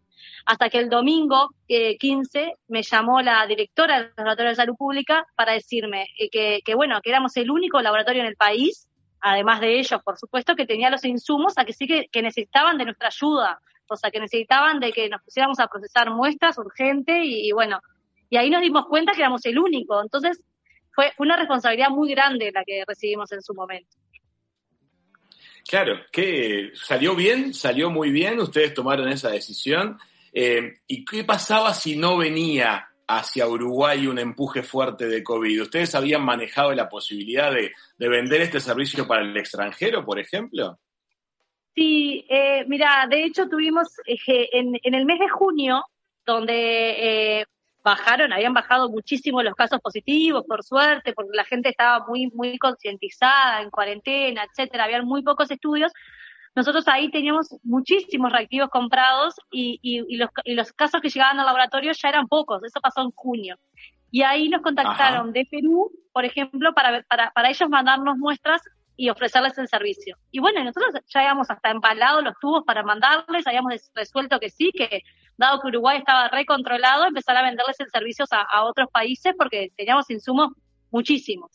Hasta 0.46 0.70
que 0.70 0.78
el 0.78 0.88
domingo 0.88 1.50
15 1.66 2.40
eh, 2.40 2.54
me 2.68 2.82
llamó 2.82 3.20
la 3.20 3.46
directora 3.46 3.98
del 3.98 4.12
Laboratorio 4.16 4.50
de 4.50 4.56
Salud 4.56 4.76
Pública 4.76 5.26
para 5.36 5.52
decirme 5.52 6.06
eh, 6.18 6.30
que, 6.30 6.60
que, 6.64 6.74
bueno, 6.74 7.00
que 7.02 7.10
éramos 7.10 7.36
el 7.36 7.50
único 7.50 7.80
laboratorio 7.82 8.22
en 8.22 8.28
el 8.28 8.36
país 8.36 8.88
además 9.24 9.60
de 9.60 9.78
ellos, 9.78 10.02
por 10.02 10.18
supuesto, 10.18 10.54
que 10.54 10.66
tenía 10.66 10.90
los 10.90 11.02
insumos 11.04 11.54
a 11.56 11.64
que 11.64 11.72
sí 11.72 11.86
que, 11.86 12.22
necesitaban 12.22 12.76
de 12.76 12.84
nuestra 12.84 13.08
ayuda, 13.08 13.58
o 13.88 13.96
sea, 13.96 14.10
que 14.10 14.20
necesitaban 14.20 14.80
de 14.80 14.92
que 14.92 15.08
nos 15.08 15.22
pusiéramos 15.22 15.58
a 15.60 15.66
procesar 15.66 16.10
muestras 16.10 16.58
urgente 16.58 17.24
y, 17.24 17.50
bueno, 17.52 17.80
y 18.28 18.36
ahí 18.36 18.50
nos 18.50 18.60
dimos 18.60 18.84
cuenta 18.86 19.12
que 19.12 19.20
éramos 19.20 19.44
el 19.46 19.58
único. 19.58 20.00
Entonces, 20.02 20.42
fue, 20.94 21.10
una 21.16 21.38
responsabilidad 21.38 21.88
muy 21.88 22.10
grande 22.10 22.52
la 22.52 22.64
que 22.64 22.84
recibimos 22.86 23.32
en 23.32 23.40
su 23.40 23.54
momento. 23.54 23.96
Claro, 25.66 26.00
que 26.12 26.72
salió 26.74 27.16
bien, 27.16 27.54
salió 27.54 27.88
muy 27.88 28.10
bien, 28.10 28.38
ustedes 28.40 28.74
tomaron 28.74 29.08
esa 29.08 29.30
decisión. 29.30 29.98
Eh, 30.34 30.80
¿Y 30.86 31.02
qué 31.06 31.24
pasaba 31.24 31.72
si 31.72 31.96
no 31.96 32.18
venía 32.18 32.90
hacia 33.06 33.46
Uruguay 33.46 34.06
un 34.06 34.18
empuje 34.18 34.62
fuerte 34.62 35.06
de 35.06 35.22
COVID. 35.22 35.62
¿Ustedes 35.62 35.94
habían 35.94 36.24
manejado 36.24 36.72
la 36.72 36.88
posibilidad 36.88 37.52
de, 37.52 37.72
vender 37.98 38.42
este 38.42 38.60
servicio 38.60 39.06
para 39.06 39.22
el 39.22 39.36
extranjero, 39.36 40.04
por 40.04 40.18
ejemplo? 40.18 40.78
Sí, 41.74 42.24
eh, 42.28 42.64
mira, 42.66 43.06
de 43.10 43.24
hecho 43.24 43.48
tuvimos 43.48 43.88
eh, 44.06 44.48
en, 44.52 44.78
el 44.82 45.04
mes 45.04 45.18
de 45.18 45.28
junio, 45.28 45.82
donde 46.24 47.40
eh, 47.40 47.44
bajaron, 47.82 48.32
habían 48.32 48.54
bajado 48.54 48.88
muchísimo 48.88 49.42
los 49.42 49.54
casos 49.54 49.80
positivos, 49.80 50.44
por 50.46 50.62
suerte, 50.62 51.12
porque 51.12 51.36
la 51.36 51.44
gente 51.44 51.68
estaba 51.68 52.06
muy, 52.06 52.30
muy 52.32 52.58
concientizada 52.58 53.60
en 53.60 53.70
cuarentena, 53.70 54.44
etcétera, 54.44 54.84
habían 54.84 55.04
muy 55.04 55.22
pocos 55.22 55.50
estudios. 55.50 55.92
Nosotros 56.54 56.86
ahí 56.86 57.10
teníamos 57.10 57.48
muchísimos 57.62 58.32
reactivos 58.32 58.70
comprados 58.70 59.34
y, 59.50 59.80
y, 59.82 60.16
los, 60.16 60.30
y 60.44 60.54
los 60.54 60.72
casos 60.72 61.00
que 61.00 61.08
llegaban 61.08 61.38
al 61.40 61.46
laboratorio 61.46 61.92
ya 61.92 62.08
eran 62.08 62.28
pocos, 62.28 62.62
eso 62.62 62.80
pasó 62.80 63.02
en 63.02 63.10
junio. 63.10 63.56
Y 64.10 64.22
ahí 64.22 64.48
nos 64.48 64.62
contactaron 64.62 65.32
de 65.32 65.46
Perú, 65.50 65.90
por 66.12 66.24
ejemplo, 66.24 66.72
para, 66.72 67.02
para, 67.02 67.32
para 67.32 67.50
ellos 67.50 67.68
mandarnos 67.68 68.16
muestras 68.16 68.62
y 68.96 69.10
ofrecerles 69.10 69.58
el 69.58 69.66
servicio. 69.66 70.16
Y 70.30 70.38
bueno, 70.38 70.62
nosotros 70.62 70.94
ya 71.12 71.20
habíamos 71.20 71.50
hasta 71.50 71.70
empalado 71.70 72.22
los 72.22 72.34
tubos 72.40 72.62
para 72.64 72.84
mandarles, 72.84 73.46
habíamos 73.46 73.74
resuelto 73.92 74.38
que 74.38 74.50
sí, 74.50 74.70
que 74.72 75.02
dado 75.36 75.60
que 75.60 75.66
Uruguay 75.66 75.98
estaba 75.98 76.28
recontrolado, 76.28 77.06
empezar 77.06 77.36
a 77.36 77.42
venderles 77.42 77.80
el 77.80 77.90
servicio 77.90 78.24
a, 78.30 78.42
a 78.42 78.64
otros 78.64 78.88
países 78.92 79.34
porque 79.36 79.72
teníamos 79.76 80.08
insumos 80.10 80.52
muchísimos. 80.92 81.50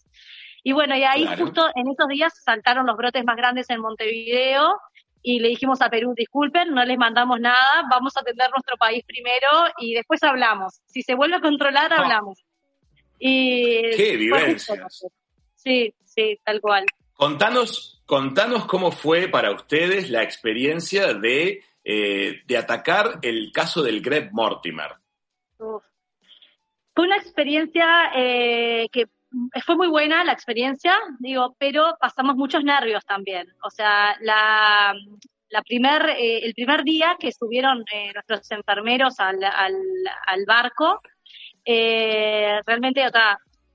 Y 0.63 0.73
bueno, 0.73 0.95
y 0.95 1.03
ahí 1.03 1.25
justo 1.37 1.67
en 1.75 1.87
esos 1.89 2.07
días 2.07 2.33
saltaron 2.43 2.85
los 2.85 2.97
brotes 2.97 3.23
más 3.23 3.35
grandes 3.35 3.69
en 3.69 3.81
Montevideo 3.81 4.79
y 5.21 5.39
le 5.39 5.49
dijimos 5.49 5.81
a 5.81 5.89
Perú, 5.89 6.13
disculpen, 6.15 6.73
no 6.73 6.83
les 6.85 6.97
mandamos 6.97 7.39
nada, 7.39 7.83
vamos 7.89 8.15
a 8.15 8.21
atender 8.21 8.49
nuestro 8.51 8.77
país 8.77 9.03
primero 9.05 9.47
y 9.77 9.93
después 9.93 10.23
hablamos. 10.23 10.81
Si 10.87 11.01
se 11.01 11.15
vuelve 11.15 11.37
a 11.37 11.41
controlar, 11.41 11.91
hablamos. 11.91 12.43
Y 13.19 13.81
¡Qué 13.95 14.15
vivencia! 14.17 14.87
Sí, 15.55 15.93
sí, 16.05 16.39
tal 16.43 16.61
cual. 16.61 16.85
Contanos, 17.13 18.01
contanos 18.05 18.65
cómo 18.65 18.91
fue 18.91 19.27
para 19.27 19.51
ustedes 19.51 20.09
la 20.09 20.23
experiencia 20.23 21.13
de, 21.13 21.65
eh, 21.83 22.41
de 22.45 22.57
atacar 22.57 23.19
el 23.21 23.51
caso 23.53 23.83
del 23.83 24.01
Greg 24.01 24.29
Mortimer. 24.31 24.93
Fue 25.57 27.05
una 27.05 27.17
experiencia 27.17 28.11
eh, 28.15 28.87
que 28.91 29.07
fue 29.65 29.75
muy 29.75 29.88
buena 29.88 30.24
la 30.24 30.33
experiencia, 30.33 30.95
digo, 31.19 31.55
pero 31.59 31.98
pasamos 32.00 32.36
muchos 32.36 32.63
nervios 32.63 33.05
también. 33.05 33.48
O 33.63 33.69
sea, 33.69 34.15
la, 34.21 34.95
la 35.50 35.62
primer, 35.63 36.09
eh, 36.09 36.39
el 36.45 36.53
primer 36.53 36.83
día 36.83 37.15
que 37.19 37.31
subieron 37.31 37.83
eh, 37.93 38.12
nuestros 38.13 38.50
enfermeros 38.51 39.19
al, 39.19 39.43
al, 39.43 39.75
al 40.27 40.45
barco, 40.45 41.01
eh, 41.65 42.59
realmente, 42.65 43.05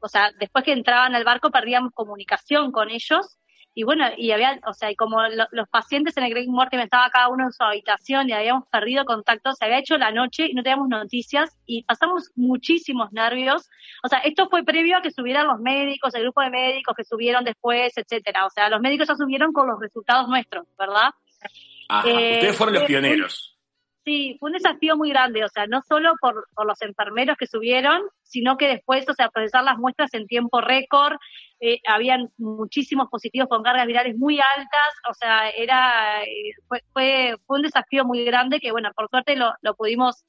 o 0.00 0.08
sea, 0.08 0.30
después 0.38 0.64
que 0.64 0.73
entraban 0.73 1.14
al 1.14 1.25
barco 1.25 1.50
perdíamos 1.50 1.92
comunicación 1.92 2.73
con 2.73 2.90
ellos 2.90 3.38
y 3.76 3.82
bueno, 3.82 4.04
y 4.16 4.30
había, 4.30 4.60
o 4.66 4.72
sea, 4.72 4.92
y 4.92 4.94
como 4.94 5.18
los 5.50 5.68
pacientes 5.68 6.16
en 6.16 6.22
el 6.22 6.30
Greg 6.30 6.48
Mortimer 6.48 6.84
estaba 6.84 7.10
cada 7.10 7.28
uno 7.28 7.44
en 7.44 7.52
su 7.52 7.64
habitación 7.64 8.28
y 8.28 8.32
habíamos 8.32 8.68
perdido 8.68 9.04
contacto, 9.04 9.52
se 9.52 9.64
había 9.64 9.80
hecho 9.80 9.98
la 9.98 10.12
noche 10.12 10.46
y 10.46 10.54
no 10.54 10.62
teníamos 10.62 10.88
noticias 10.88 11.58
y 11.66 11.82
pasamos 11.82 12.30
muchísimos 12.36 13.12
nervios. 13.12 13.68
O 14.04 14.08
sea, 14.08 14.20
esto 14.20 14.48
fue 14.48 14.62
previo 14.62 14.98
a 14.98 15.02
que 15.02 15.10
subieran 15.10 15.48
los 15.48 15.58
médicos, 15.58 16.14
el 16.14 16.22
grupo 16.22 16.40
de 16.42 16.50
médicos 16.50 16.94
que 16.96 17.02
subieron 17.02 17.44
después, 17.44 17.92
etcétera. 17.96 18.46
O 18.46 18.50
sea, 18.50 18.68
los 18.68 18.80
médicos 18.80 19.08
ya 19.08 19.16
subieron 19.16 19.52
con 19.52 19.66
los 19.66 19.80
resultados 19.80 20.28
nuestros, 20.28 20.66
¿verdad? 20.78 21.10
Eh, 22.06 22.34
ustedes 22.34 22.56
fueron 22.56 22.74
los 22.76 22.84
pioneros. 22.84 23.58
Sí, 24.04 24.36
fue 24.38 24.50
un 24.50 24.58
desafío 24.58 24.96
muy 24.96 25.08
grande, 25.08 25.42
o 25.44 25.48
sea, 25.48 25.66
no 25.66 25.80
solo 25.88 26.12
por, 26.20 26.46
por, 26.54 26.66
los 26.66 26.80
enfermeros 26.82 27.38
que 27.38 27.46
subieron, 27.46 28.02
sino 28.22 28.58
que 28.58 28.68
después, 28.68 29.08
o 29.08 29.14
sea, 29.14 29.30
procesar 29.30 29.64
las 29.64 29.78
muestras 29.78 30.12
en 30.12 30.26
tiempo 30.26 30.60
récord, 30.60 31.16
eh, 31.66 31.80
habían 31.87 32.30
muchísimos 32.37 33.09
positivos 33.09 33.49
con 33.49 33.62
cargas 33.62 33.87
virales 33.87 34.18
muy 34.18 34.38
altas, 34.38 34.92
o 35.09 35.14
sea, 35.14 35.49
era, 35.49 36.23
eh, 36.23 36.52
fue, 36.68 36.83
fue, 36.92 37.37
fue, 37.47 37.56
un 37.56 37.62
desafío 37.62 38.04
muy 38.04 38.23
grande 38.23 38.61
que, 38.61 38.71
bueno, 38.71 38.90
por 38.94 39.09
suerte 39.09 39.35
lo, 39.35 39.54
lo 39.62 39.75
pudimos 39.75 40.26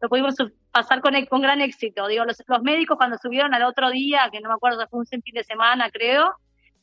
lo 0.00 0.08
pudimos 0.08 0.34
pasar 0.72 1.00
con, 1.00 1.14
con 1.26 1.40
gran 1.40 1.60
éxito. 1.60 2.08
Digo, 2.08 2.24
los, 2.24 2.36
los, 2.48 2.62
médicos 2.62 2.96
cuando 2.96 3.16
subieron 3.22 3.54
al 3.54 3.62
otro 3.62 3.90
día, 3.90 4.28
que 4.32 4.40
no 4.40 4.48
me 4.48 4.56
acuerdo, 4.56 4.84
fue 4.90 4.98
un 4.98 5.06
fin 5.06 5.22
de 5.32 5.44
semana, 5.44 5.88
creo, 5.92 6.34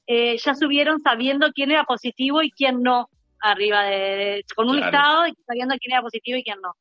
eh, 0.08 0.38
ya 0.38 0.56
subieron 0.56 1.02
sabiendo 1.02 1.52
quién 1.52 1.72
era 1.72 1.84
positivo 1.84 2.42
y 2.42 2.52
quién 2.52 2.82
no 2.82 3.10
arriba 3.42 3.84
de, 3.84 4.46
con 4.56 4.70
un 4.70 4.78
listado 4.78 5.28
y 5.28 5.34
sabiendo 5.46 5.76
quién 5.78 5.92
era 5.92 6.02
positivo 6.02 6.38
y 6.38 6.44
quién 6.44 6.62
no. 6.62 6.74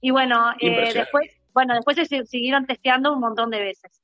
Y 0.00 0.12
bueno, 0.12 0.52
eh, 0.60 0.92
después, 0.94 1.36
bueno, 1.52 1.74
después 1.74 1.96
se 1.96 2.24
siguieron 2.26 2.66
testeando 2.66 3.12
un 3.12 3.18
montón 3.18 3.50
de 3.50 3.58
veces. 3.58 4.00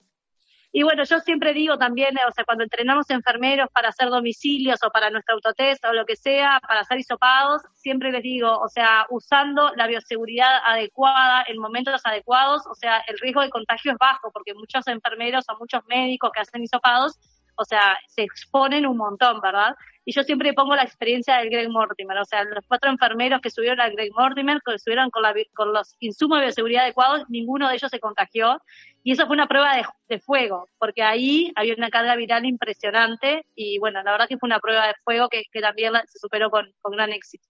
Y 0.78 0.84
bueno, 0.84 1.02
yo 1.02 1.18
siempre 1.18 1.54
digo 1.54 1.76
también, 1.76 2.14
o 2.28 2.30
sea, 2.30 2.44
cuando 2.44 2.62
entrenamos 2.62 3.10
enfermeros 3.10 3.68
para 3.72 3.88
hacer 3.88 4.10
domicilios 4.10 4.78
o 4.84 4.90
para 4.90 5.10
nuestro 5.10 5.34
autotest 5.34 5.84
o 5.84 5.92
lo 5.92 6.06
que 6.06 6.14
sea, 6.14 6.60
para 6.64 6.82
hacer 6.82 7.00
hisopados, 7.00 7.62
siempre 7.74 8.12
les 8.12 8.22
digo, 8.22 8.56
o 8.56 8.68
sea, 8.68 9.04
usando 9.10 9.72
la 9.74 9.88
bioseguridad 9.88 10.62
adecuada 10.64 11.42
en 11.48 11.58
momentos 11.58 12.00
adecuados, 12.04 12.64
o 12.68 12.76
sea, 12.76 13.02
el 13.08 13.18
riesgo 13.18 13.40
de 13.40 13.50
contagio 13.50 13.90
es 13.90 13.98
bajo 13.98 14.30
porque 14.30 14.54
muchos 14.54 14.86
enfermeros 14.86 15.46
o 15.48 15.58
muchos 15.58 15.84
médicos 15.88 16.30
que 16.32 16.42
hacen 16.42 16.62
hisopados 16.62 17.18
o 17.58 17.64
sea, 17.64 17.98
se 18.06 18.22
exponen 18.22 18.86
un 18.86 18.96
montón, 18.96 19.40
¿verdad? 19.40 19.74
Y 20.04 20.12
yo 20.12 20.22
siempre 20.22 20.54
pongo 20.54 20.76
la 20.76 20.84
experiencia 20.84 21.36
del 21.38 21.50
Greg 21.50 21.68
Mortimer, 21.68 22.16
o 22.18 22.24
sea, 22.24 22.44
los 22.44 22.64
cuatro 22.66 22.88
enfermeros 22.88 23.40
que 23.40 23.50
subieron 23.50 23.80
al 23.80 23.92
Greg 23.92 24.10
Mortimer, 24.16 24.60
que 24.64 24.78
subieron 24.78 25.10
con, 25.10 25.22
la, 25.22 25.34
con 25.54 25.72
los 25.72 25.96
insumos 25.98 26.38
de 26.38 26.46
bioseguridad 26.46 26.84
adecuados, 26.84 27.24
ninguno 27.28 27.68
de 27.68 27.74
ellos 27.74 27.90
se 27.90 28.00
contagió. 28.00 28.62
Y 29.02 29.12
eso 29.12 29.26
fue 29.26 29.34
una 29.34 29.48
prueba 29.48 29.76
de, 30.08 30.18
fuego, 30.20 30.68
porque 30.78 31.02
ahí 31.02 31.52
había 31.56 31.74
una 31.76 31.90
carga 31.90 32.14
viral 32.16 32.46
impresionante 32.46 33.44
y 33.54 33.78
bueno, 33.78 34.02
la 34.02 34.12
verdad 34.12 34.28
que 34.28 34.38
fue 34.38 34.46
una 34.46 34.60
prueba 34.60 34.86
de 34.86 34.94
fuego 35.04 35.28
que, 35.28 35.42
que 35.52 35.60
también 35.60 35.92
se 36.06 36.18
superó 36.18 36.50
con, 36.50 36.72
con 36.80 36.92
gran 36.92 37.12
éxito. 37.12 37.46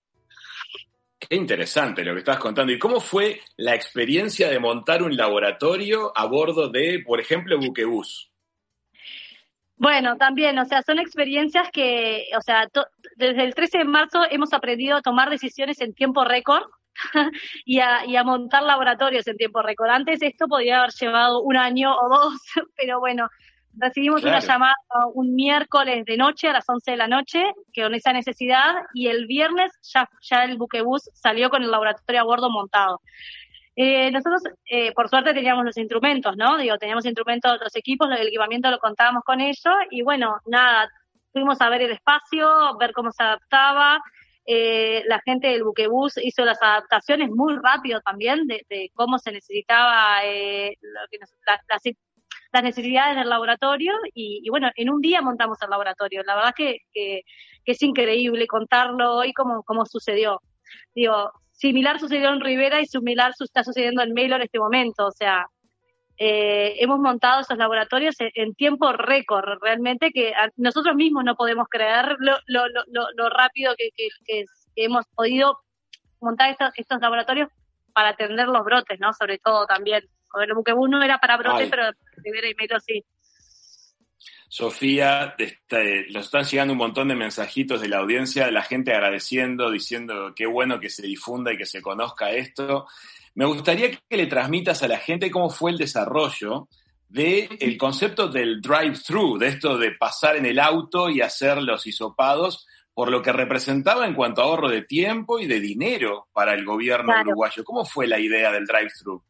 Qué 1.18 1.36
interesante 1.36 2.04
lo 2.04 2.14
que 2.14 2.20
estás 2.20 2.38
contando. 2.38 2.72
¿Y 2.72 2.78
cómo 2.78 3.00
fue 3.00 3.40
la 3.56 3.74
experiencia 3.74 4.48
de 4.48 4.58
montar 4.58 5.02
un 5.02 5.16
laboratorio 5.16 6.12
a 6.16 6.26
bordo 6.26 6.68
de, 6.68 7.02
por 7.04 7.20
ejemplo, 7.20 7.58
buquebús? 7.58 8.30
Bueno, 9.78 10.16
también, 10.16 10.58
o 10.58 10.64
sea, 10.64 10.82
son 10.82 10.98
experiencias 10.98 11.70
que, 11.72 12.26
o 12.36 12.42
sea, 12.42 12.68
desde 13.16 13.44
el 13.44 13.54
13 13.54 13.78
de 13.78 13.84
marzo 13.84 14.22
hemos 14.30 14.52
aprendido 14.52 14.96
a 14.96 15.02
tomar 15.02 15.30
decisiones 15.30 15.80
en 15.80 15.94
tiempo 15.94 16.24
récord 16.24 16.64
y, 17.64 17.78
a, 17.78 18.04
y 18.04 18.16
a 18.16 18.24
montar 18.24 18.64
laboratorios 18.64 19.26
en 19.28 19.36
tiempo 19.36 19.62
récord. 19.62 19.90
Antes 19.90 20.20
esto 20.20 20.48
podría 20.48 20.80
haber 20.80 20.90
llevado 20.90 21.42
un 21.42 21.56
año 21.56 21.94
o 21.96 22.08
dos, 22.08 22.34
pero 22.76 22.98
bueno, 22.98 23.28
recibimos 23.74 24.20
claro. 24.20 24.38
una 24.38 24.46
llamada 24.46 24.74
un 25.14 25.36
miércoles 25.36 26.04
de 26.04 26.16
noche 26.16 26.48
a 26.48 26.54
las 26.54 26.68
11 26.68 26.90
de 26.90 26.96
la 26.96 27.06
noche, 27.06 27.44
que 27.72 27.82
con 27.82 27.94
esa 27.94 28.12
necesidad, 28.12 28.74
y 28.94 29.06
el 29.06 29.26
viernes 29.26 29.70
ya, 29.82 30.08
ya 30.22 30.44
el 30.44 30.58
buquebús 30.58 31.08
salió 31.14 31.50
con 31.50 31.62
el 31.62 31.70
laboratorio 31.70 32.20
a 32.20 32.24
bordo 32.24 32.50
montado. 32.50 33.00
Eh, 33.80 34.10
nosotros, 34.10 34.42
eh, 34.68 34.92
por 34.92 35.08
suerte, 35.08 35.32
teníamos 35.32 35.64
los 35.64 35.76
instrumentos, 35.76 36.36
¿no? 36.36 36.58
Digo, 36.58 36.76
teníamos 36.78 37.04
instrumentos, 37.06 37.60
los 37.62 37.76
equipos, 37.76 38.10
el 38.10 38.26
equipamiento 38.26 38.72
lo 38.72 38.80
contábamos 38.80 39.22
con 39.22 39.40
ellos 39.40 39.72
y 39.92 40.02
bueno, 40.02 40.40
nada, 40.46 40.90
fuimos 41.32 41.60
a 41.60 41.68
ver 41.68 41.82
el 41.82 41.92
espacio, 41.92 42.76
ver 42.76 42.92
cómo 42.92 43.12
se 43.12 43.22
adaptaba. 43.22 44.00
Eh, 44.44 45.04
la 45.06 45.20
gente 45.20 45.46
del 45.46 45.62
buquebús 45.62 46.14
hizo 46.16 46.44
las 46.44 46.60
adaptaciones 46.60 47.30
muy 47.30 47.54
rápido 47.62 48.00
también 48.00 48.48
de, 48.48 48.66
de 48.68 48.90
cómo 48.94 49.20
se 49.20 49.30
necesitaba 49.30 50.24
eh, 50.24 50.76
lo 50.80 51.00
que 51.08 51.18
nos, 51.20 51.30
la, 51.46 51.62
las, 51.68 52.64
necesidades 52.64 53.14
del 53.14 53.28
laboratorio 53.28 53.92
y, 54.12 54.40
y, 54.42 54.50
bueno, 54.50 54.70
en 54.74 54.90
un 54.90 55.00
día 55.00 55.22
montamos 55.22 55.62
el 55.62 55.70
laboratorio. 55.70 56.24
La 56.24 56.34
verdad 56.34 56.54
que, 56.56 56.78
que, 56.92 57.22
que 57.64 57.72
es 57.72 57.82
increíble 57.82 58.48
contarlo 58.48 59.18
hoy 59.18 59.32
como, 59.32 59.62
como 59.62 59.86
sucedió. 59.86 60.40
Digo, 60.96 61.30
similar 61.58 61.98
sucedió 61.98 62.30
en 62.30 62.40
Rivera 62.40 62.80
y 62.80 62.86
similar 62.86 63.32
está 63.38 63.64
sucediendo 63.64 64.02
en 64.02 64.14
Melo 64.14 64.36
en 64.36 64.42
este 64.42 64.58
momento. 64.58 65.06
O 65.06 65.10
sea, 65.10 65.46
eh, 66.16 66.76
hemos 66.78 66.98
montado 66.98 67.40
esos 67.40 67.58
laboratorios 67.58 68.16
en, 68.18 68.54
tiempo 68.54 68.92
récord, 68.92 69.58
realmente 69.60 70.10
que 70.12 70.32
nosotros 70.56 70.94
mismos 70.94 71.24
no 71.24 71.34
podemos 71.34 71.66
creer 71.68 72.16
lo, 72.18 72.36
lo, 72.46 72.66
lo, 72.68 73.06
lo 73.16 73.28
rápido 73.28 73.74
que, 73.76 73.90
que, 73.96 74.08
que, 74.24 74.44
hemos 74.76 75.04
podido 75.14 75.58
montar 76.20 76.50
estos, 76.50 76.70
estos, 76.76 77.00
laboratorios 77.00 77.48
para 77.92 78.10
atender 78.10 78.46
los 78.46 78.64
brotes, 78.64 78.98
¿no? 79.00 79.12
Sobre 79.12 79.38
todo 79.38 79.66
también. 79.66 80.04
El 80.40 80.54
buquebús 80.54 80.88
no 80.88 81.02
era 81.02 81.18
para 81.18 81.36
brotes, 81.36 81.62
Ay. 81.64 81.70
pero 81.70 81.90
Rivera 82.22 82.48
y 82.48 82.54
Melo 82.54 82.78
sí. 82.80 83.04
Sofía, 84.48 85.34
este, 85.36 86.06
nos 86.10 86.24
están 86.24 86.44
llegando 86.44 86.72
un 86.72 86.78
montón 86.78 87.08
de 87.08 87.14
mensajitos 87.14 87.82
de 87.82 87.88
la 87.88 87.98
audiencia, 87.98 88.46
de 88.46 88.52
la 88.52 88.62
gente 88.62 88.92
agradeciendo, 88.92 89.70
diciendo 89.70 90.32
qué 90.34 90.46
bueno 90.46 90.80
que 90.80 90.88
se 90.88 91.02
difunda 91.06 91.52
y 91.52 91.58
que 91.58 91.66
se 91.66 91.82
conozca 91.82 92.30
esto. 92.30 92.86
Me 93.34 93.44
gustaría 93.44 93.90
que 93.90 94.16
le 94.16 94.26
transmitas 94.26 94.82
a 94.82 94.88
la 94.88 94.98
gente 94.98 95.30
cómo 95.30 95.50
fue 95.50 95.70
el 95.70 95.78
desarrollo 95.78 96.68
del 97.08 97.48
de 97.58 97.78
concepto 97.78 98.28
del 98.28 98.60
drive-thru, 98.60 99.38
de 99.38 99.48
esto 99.48 99.76
de 99.76 99.92
pasar 99.92 100.36
en 100.36 100.46
el 100.46 100.58
auto 100.58 101.10
y 101.10 101.20
hacer 101.20 101.62
los 101.62 101.86
hisopados, 101.86 102.66
por 102.94 103.10
lo 103.10 103.22
que 103.22 103.32
representaba 103.32 104.06
en 104.06 104.14
cuanto 104.14 104.40
a 104.40 104.46
ahorro 104.46 104.68
de 104.68 104.82
tiempo 104.82 105.38
y 105.38 105.46
de 105.46 105.60
dinero 105.60 106.28
para 106.32 106.54
el 106.54 106.64
gobierno 106.64 107.12
claro. 107.12 107.28
uruguayo. 107.28 107.64
¿Cómo 107.64 107.84
fue 107.84 108.06
la 108.06 108.18
idea 108.18 108.50
del 108.50 108.66
drive-thru? 108.66 109.22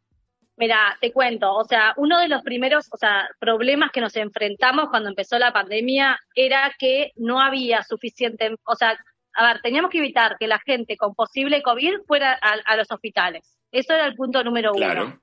Mira, 0.59 0.99
te 1.00 1.12
cuento, 1.12 1.55
o 1.55 1.65
sea, 1.65 1.95
uno 1.97 2.19
de 2.19 2.27
los 2.29 2.43
primeros, 2.43 2.88
o 2.93 2.97
sea, 2.97 3.29
problemas 3.38 3.93
que 3.93 4.00
nos 4.00 4.17
enfrentamos 4.17 4.88
cuando 4.91 5.09
empezó 5.09 5.38
la 5.38 5.53
pandemia 5.53 6.19
era 6.35 6.75
que 6.79 7.12
no 7.17 7.41
había 7.41 7.85
suficiente, 7.85 8.57
o 8.65 8.75
sea, 8.75 8.99
a 9.35 9.47
ver, 9.47 9.62
teníamos 9.62 9.91
que 9.91 9.99
evitar 9.99 10.37
que 10.37 10.49
la 10.49 10.59
gente 10.59 10.97
con 10.97 11.15
posible 11.15 11.62
COVID 11.62 12.00
fuera 12.09 12.37
a, 12.43 12.57
a 12.65 12.77
los 12.77 12.91
hospitales. 12.91 13.57
Eso 13.71 13.95
era 13.95 14.07
el 14.07 14.17
punto 14.17 14.43
número 14.43 14.73
claro. 14.73 15.07
uno. 15.07 15.21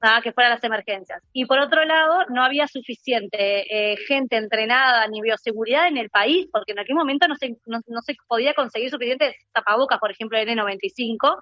¿ah? 0.00 0.20
que 0.22 0.32
fueran 0.32 0.52
las 0.52 0.64
emergencias. 0.64 1.22
Y 1.32 1.46
por 1.46 1.58
otro 1.58 1.84
lado, 1.84 2.24
no 2.28 2.42
había 2.42 2.66
suficiente 2.68 3.92
eh, 3.92 3.96
gente 4.06 4.36
entrenada 4.36 5.06
ni 5.08 5.20
bioseguridad 5.20 5.88
en 5.88 5.96
el 5.96 6.10
país, 6.10 6.48
porque 6.52 6.72
en 6.72 6.78
aquel 6.78 6.94
momento 6.96 7.26
no 7.28 7.34
se, 7.36 7.56
no, 7.66 7.80
no 7.86 8.02
se 8.02 8.14
podía 8.28 8.54
conseguir 8.54 8.90
suficientes 8.90 9.34
tapabocas, 9.52 9.98
por 9.98 10.10
ejemplo, 10.10 10.38
N95, 10.38 11.38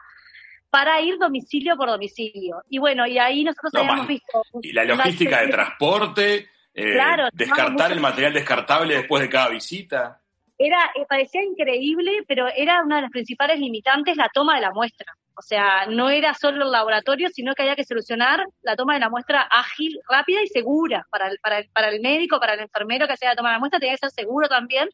para 0.74 1.00
ir 1.00 1.18
domicilio 1.18 1.76
por 1.76 1.88
domicilio. 1.88 2.64
Y 2.68 2.78
bueno, 2.78 3.06
y 3.06 3.16
ahí 3.16 3.44
nosotros 3.44 3.72
no, 3.74 3.78
habíamos 3.78 4.08
visto... 4.08 4.42
Y 4.60 4.72
la 4.72 4.82
logística 4.82 5.42
de 5.42 5.46
transporte, 5.46 6.48
eh, 6.74 6.92
claro, 6.94 7.28
descartar 7.32 7.92
el 7.92 8.00
material 8.00 8.32
descartable 8.32 8.96
después 8.96 9.22
de 9.22 9.28
cada 9.28 9.50
visita. 9.50 10.20
Era, 10.58 10.90
eh, 10.96 11.06
parecía 11.08 11.44
increíble, 11.44 12.24
pero 12.26 12.48
era 12.48 12.82
una 12.82 12.96
de 12.96 13.02
las 13.02 13.12
principales 13.12 13.60
limitantes 13.60 14.16
la 14.16 14.28
toma 14.34 14.56
de 14.56 14.62
la 14.62 14.72
muestra. 14.72 15.06
O 15.36 15.42
sea, 15.42 15.86
no 15.86 16.10
era 16.10 16.34
solo 16.34 16.64
el 16.64 16.72
laboratorio, 16.72 17.28
sino 17.28 17.54
que 17.54 17.62
había 17.62 17.76
que 17.76 17.84
solucionar 17.84 18.44
la 18.62 18.74
toma 18.74 18.94
de 18.94 19.00
la 19.00 19.10
muestra 19.10 19.42
ágil, 19.42 20.00
rápida 20.08 20.42
y 20.42 20.48
segura 20.48 21.06
para 21.08 21.28
el, 21.28 21.38
para 21.38 21.58
el, 21.58 21.68
para 21.72 21.88
el 21.90 22.00
médico, 22.00 22.40
para 22.40 22.54
el 22.54 22.60
enfermero 22.60 23.06
que 23.06 23.12
hacía 23.12 23.28
la 23.28 23.36
toma 23.36 23.50
de 23.50 23.54
la 23.54 23.60
muestra, 23.60 23.78
tenía 23.78 23.94
que 23.94 24.08
ser 24.08 24.10
seguro 24.10 24.48
también, 24.48 24.88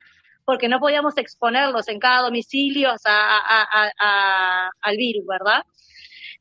porque 0.44 0.68
no 0.68 0.80
podíamos 0.80 1.16
exponerlos 1.16 1.88
en 1.88 1.98
cada 1.98 2.22
domicilio 2.22 2.90
al 3.04 4.96
virus, 4.96 5.26
¿verdad? 5.26 5.64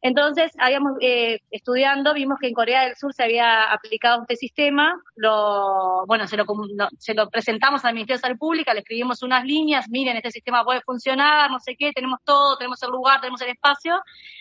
Entonces, 0.02 0.54
habíamos 0.60 0.94
eh, 1.02 1.40
estudiando, 1.52 2.14
vimos 2.14 2.38
que 2.40 2.48
en 2.48 2.54
Corea 2.54 2.84
del 2.84 2.96
Sur 2.96 3.14
se 3.14 3.24
había 3.24 3.66
aplicado 3.66 4.22
este 4.22 4.38
sistema, 4.38 4.96
lo, 5.16 6.06
bueno, 6.08 6.26
se 6.26 6.38
lo, 6.38 6.46
se 6.98 7.14
lo 7.14 7.30
presentamos 7.30 7.84
al 7.84 7.94
Ministerio 7.94 8.18
de 8.18 8.22
Salud 8.22 8.38
Pública, 8.38 8.74
le 8.74 8.80
escribimos 8.80 9.22
unas 9.24 9.44
líneas, 9.44 9.90
miren, 9.90 10.16
este 10.16 10.32
sistema 10.32 10.64
puede 10.64 10.80
funcionar, 10.82 11.52
no 11.52 11.60
sé 11.60 11.76
qué, 11.78 11.92
tenemos 11.92 12.20
todo, 12.24 12.58
tenemos 12.58 12.82
el 12.82 12.92
lugar, 12.92 13.20
tenemos 13.20 13.42
el 13.42 13.50
espacio, 13.50 14.00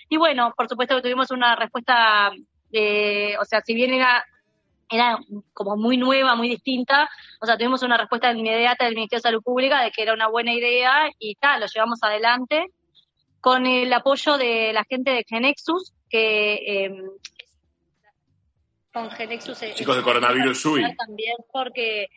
y 0.09 0.17
bueno, 0.17 0.55
por 0.57 0.69
supuesto 0.69 0.95
que 0.95 1.03
tuvimos 1.03 1.33
una 1.33 1.57
respuesta, 1.57 2.31
eh, 2.71 3.37
o 3.41 3.45
sea, 3.45 3.61
si 3.61 3.75
bien 3.75 3.93
era 3.93 4.25
era 4.89 5.19
como 5.53 5.77
muy 5.77 5.97
nueva, 5.97 6.35
muy 6.35 6.49
distinta. 6.49 7.09
O 7.41 7.47
sea, 7.47 7.57
tuvimos 7.57 7.83
una 7.83 7.97
respuesta 7.97 8.33
inmediata 8.33 8.85
del 8.85 8.95
Ministerio 8.95 9.19
de 9.21 9.29
Salud 9.29 9.43
Pública 9.43 9.83
de 9.83 9.91
que 9.91 10.03
era 10.03 10.15
una 10.15 10.29
buena 10.29 10.53
idea 10.53 11.11
y 11.19 11.35
tal, 11.37 11.61
lo 11.61 11.67
llevamos 11.67 12.03
adelante 12.03 12.73
con 13.41 13.67
el 13.67 13.93
apoyo 13.93 14.37
de 14.37 14.73
la 14.73 14.85
gente 14.85 15.11
de 15.11 15.25
Genexus, 15.29 15.93
que 16.11 16.55
eh, 16.55 17.03
con 18.93 19.11
Genexus... 19.11 19.61
Chicos 19.75 19.97
de 19.97 20.03
coronavirus 20.03 20.67
UI. 20.67 20.97
También 20.97 21.37
porque 21.53 22.09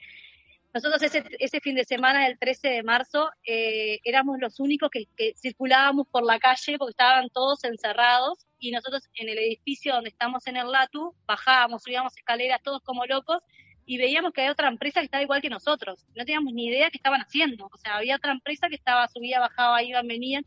nosotros 0.73 1.01
ese, 1.03 1.23
ese 1.39 1.59
fin 1.59 1.75
de 1.75 1.83
semana, 1.83 2.27
el 2.27 2.39
13 2.39 2.69
de 2.69 2.83
marzo, 2.83 3.29
eh, 3.45 3.99
éramos 4.03 4.37
los 4.39 4.59
únicos 4.59 4.89
que, 4.89 5.05
que, 5.17 5.33
circulábamos 5.35 6.07
por 6.07 6.23
la 6.23 6.39
calle 6.39 6.77
porque 6.77 6.91
estaban 6.91 7.29
todos 7.29 7.63
encerrados 7.63 8.45
y 8.59 8.71
nosotros 8.71 9.03
en 9.15 9.29
el 9.29 9.37
edificio 9.37 9.93
donde 9.93 10.09
estamos 10.09 10.47
en 10.47 10.57
el 10.57 10.71
LATU 10.71 11.13
bajábamos, 11.25 11.83
subíamos 11.83 12.15
escaleras 12.15 12.61
todos 12.63 12.81
como 12.83 13.05
locos 13.05 13.43
y 13.85 13.97
veíamos 13.97 14.31
que 14.31 14.41
había 14.41 14.53
otra 14.53 14.69
empresa 14.69 15.01
que 15.01 15.05
estaba 15.05 15.23
igual 15.23 15.41
que 15.41 15.49
nosotros. 15.49 16.05
No 16.15 16.23
teníamos 16.23 16.53
ni 16.53 16.67
idea 16.67 16.89
qué 16.91 16.97
estaban 16.97 17.21
haciendo. 17.21 17.67
O 17.73 17.77
sea, 17.77 17.97
había 17.97 18.15
otra 18.15 18.31
empresa 18.31 18.69
que 18.69 18.75
estaba 18.75 19.07
subía, 19.07 19.39
bajaba, 19.39 19.83
iban, 19.83 20.07
venían 20.07 20.45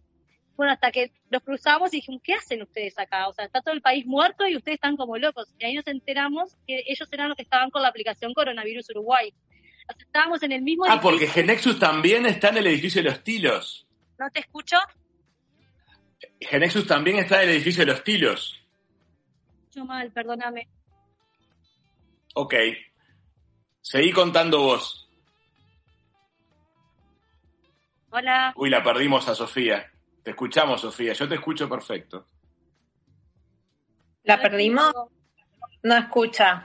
bueno, 0.57 0.73
hasta 0.73 0.93
que 0.93 1.12
los 1.31 1.43
cruzamos 1.43 1.93
y 1.93 1.97
dijimos, 1.97 2.21
¿qué 2.23 2.35
hacen 2.35 2.62
ustedes 2.62 2.99
acá? 2.99 3.28
O 3.28 3.33
sea, 3.33 3.45
está 3.45 3.61
todo 3.61 3.75
el 3.75 3.83
país 3.83 4.07
muerto 4.07 4.47
y 4.47 4.57
ustedes 4.57 4.76
están 4.76 4.97
como 4.97 5.19
locos. 5.19 5.52
Y 5.59 5.64
ahí 5.64 5.75
nos 5.75 5.87
enteramos 5.87 6.57
que 6.66 6.85
ellos 6.87 7.09
eran 7.11 7.28
los 7.28 7.37
que 7.37 7.43
estaban 7.43 7.71
con 7.71 7.83
la 7.83 7.88
aplicación 7.88 8.35
Coronavirus 8.35 8.90
Uruguay. 8.90 9.35
O 9.88 9.92
sea, 9.92 10.06
estábamos 10.06 10.42
en 10.42 10.52
el 10.52 10.62
mismo 10.62 10.84
Ah, 10.88 11.00
porque 11.00 11.26
Genexus 11.26 11.78
también 11.78 12.26
está 12.26 12.48
en 12.48 12.58
el 12.58 12.66
edificio 12.66 13.02
de 13.02 13.10
los 13.10 13.22
Tilos. 13.22 13.86
¿No 14.18 14.30
te 14.30 14.40
escucho? 14.40 14.76
Genexus 16.40 16.86
también 16.86 17.18
está 17.18 17.42
en 17.42 17.48
el 17.50 17.56
edificio 17.56 17.84
de 17.84 17.92
los 17.92 18.04
Tilos. 18.04 18.60
Mucho 19.66 19.84
mal, 19.84 20.10
perdóname. 20.12 20.68
Ok. 22.34 22.54
Seguí 23.82 24.12
contando 24.12 24.60
vos. 24.60 25.08
Hola. 28.10 28.52
Uy, 28.56 28.70
la 28.70 28.82
perdimos 28.82 29.28
a 29.28 29.34
Sofía. 29.34 29.90
Te 30.22 30.30
escuchamos, 30.30 30.80
Sofía. 30.80 31.12
Yo 31.12 31.28
te 31.28 31.34
escucho 31.34 31.68
perfecto. 31.68 32.26
¿La 34.22 34.40
perdimos? 34.40 34.92
No 35.82 35.96
escucha. 35.96 36.64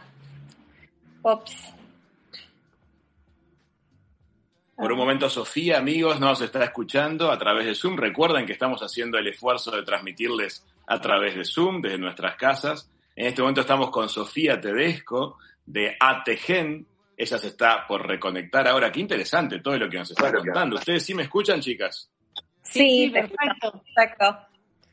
Ops. 1.23 1.73
Por 4.79 4.93
un 4.93 4.97
momento, 4.97 5.29
Sofía, 5.29 5.77
amigos, 5.77 6.21
nos 6.21 6.39
está 6.39 6.63
escuchando 6.63 7.33
a 7.33 7.37
través 7.37 7.65
de 7.65 7.75
Zoom. 7.75 7.97
Recuerden 7.97 8.45
que 8.45 8.53
estamos 8.53 8.79
haciendo 8.79 9.17
el 9.17 9.27
esfuerzo 9.27 9.71
de 9.71 9.83
transmitirles 9.83 10.65
a 10.87 11.01
través 11.01 11.35
de 11.35 11.43
Zoom, 11.43 11.81
desde 11.81 11.97
nuestras 11.97 12.37
casas. 12.37 12.89
En 13.13 13.27
este 13.27 13.41
momento 13.41 13.59
estamos 13.59 13.89
con 13.89 14.07
Sofía 14.07 14.61
Tedesco 14.61 15.37
de 15.65 15.97
ATGEN. 15.99 16.87
Ella 17.17 17.37
se 17.37 17.47
está 17.47 17.85
por 17.85 18.07
reconectar 18.07 18.69
ahora. 18.69 18.89
Qué 18.89 19.01
interesante 19.01 19.59
todo 19.59 19.77
lo 19.77 19.89
que 19.89 19.97
nos 19.97 20.11
está 20.11 20.31
contando. 20.31 20.77
¿Ustedes 20.77 21.05
sí 21.05 21.13
me 21.13 21.23
escuchan, 21.23 21.59
chicas? 21.59 22.09
Sí, 22.61 23.09
perfecto. 23.11 23.83
perfecto. 23.93 24.37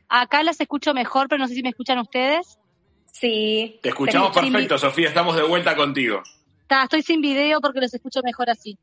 Acá 0.09 0.43
las 0.43 0.59
escucho 0.59 0.93
mejor, 0.93 1.29
pero 1.29 1.39
no 1.39 1.47
sé 1.47 1.55
si 1.55 1.63
me 1.63 1.69
escuchan 1.69 1.97
ustedes. 1.99 2.59
Sí. 3.13 3.79
Te 3.81 3.87
escuchamos 3.87 4.35
perfecto, 4.35 4.77
Sofía. 4.77 5.07
Estamos 5.07 5.37
de 5.37 5.43
vuelta 5.43 5.77
contigo. 5.77 6.23
Está, 6.63 6.83
estoy 6.83 7.03
sin 7.03 7.21
video 7.21 7.61
porque 7.61 7.79
los 7.79 7.93
escucho 7.93 8.19
mejor 8.21 8.49
así. 8.49 8.77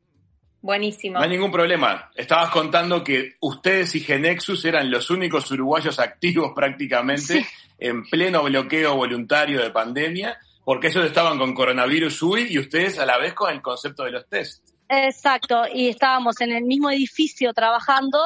Buenísimo. 0.65 1.19
No 1.19 1.23
hay 1.23 1.29
ningún 1.29 1.51
problema. 1.51 2.09
Estabas 2.15 2.49
contando 2.49 3.03
que 3.03 3.35
ustedes 3.39 3.93
y 3.93 3.99
Genexus 3.99 4.65
eran 4.65 4.89
los 4.89 5.11
únicos 5.11 5.51
uruguayos 5.51 5.99
activos 5.99 6.53
prácticamente 6.55 7.45
en 7.77 8.03
pleno 8.03 8.41
bloqueo 8.41 8.95
voluntario 8.95 9.61
de 9.61 9.69
pandemia, 9.69 10.39
porque 10.63 10.87
ellos 10.87 11.05
estaban 11.05 11.37
con 11.37 11.53
coronavirus 11.53 12.19
UI 12.23 12.47
y 12.49 12.57
ustedes 12.57 12.97
a 12.97 13.05
la 13.05 13.19
vez 13.19 13.35
con 13.35 13.53
el 13.53 13.61
concepto 13.61 14.05
de 14.05 14.11
los 14.13 14.27
test. 14.27 14.67
Exacto, 14.89 15.65
y 15.71 15.89
estábamos 15.89 16.41
en 16.41 16.51
el 16.51 16.63
mismo 16.63 16.89
edificio 16.89 17.53
trabajando, 17.53 18.17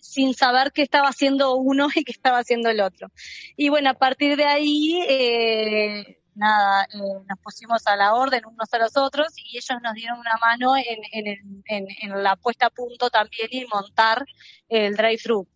sin 0.00 0.32
saber 0.32 0.72
qué 0.72 0.80
estaba 0.80 1.08
haciendo 1.08 1.56
uno 1.56 1.88
y 1.94 2.04
qué 2.04 2.12
estaba 2.12 2.38
haciendo 2.38 2.70
el 2.70 2.80
otro. 2.80 3.08
Y 3.54 3.68
bueno, 3.68 3.90
a 3.90 3.94
partir 3.94 4.38
de 4.38 4.46
ahí, 4.46 4.98
eh, 5.06 6.21
nada, 6.34 6.84
eh, 6.84 6.98
nos 7.28 7.38
pusimos 7.42 7.86
a 7.86 7.96
la 7.96 8.14
orden 8.14 8.44
unos 8.46 8.72
a 8.72 8.78
los 8.78 8.96
otros 8.96 9.28
y 9.36 9.56
ellos 9.56 9.78
nos 9.82 9.94
dieron 9.94 10.18
una 10.18 10.36
mano 10.40 10.76
en, 10.76 11.00
en, 11.12 11.62
en, 11.66 11.86
en 12.02 12.22
la 12.22 12.36
puesta 12.36 12.66
a 12.66 12.70
punto 12.70 13.10
también 13.10 13.48
y 13.50 13.66
montar 13.66 14.24
el 14.68 14.94
drive-thru. 14.96 15.46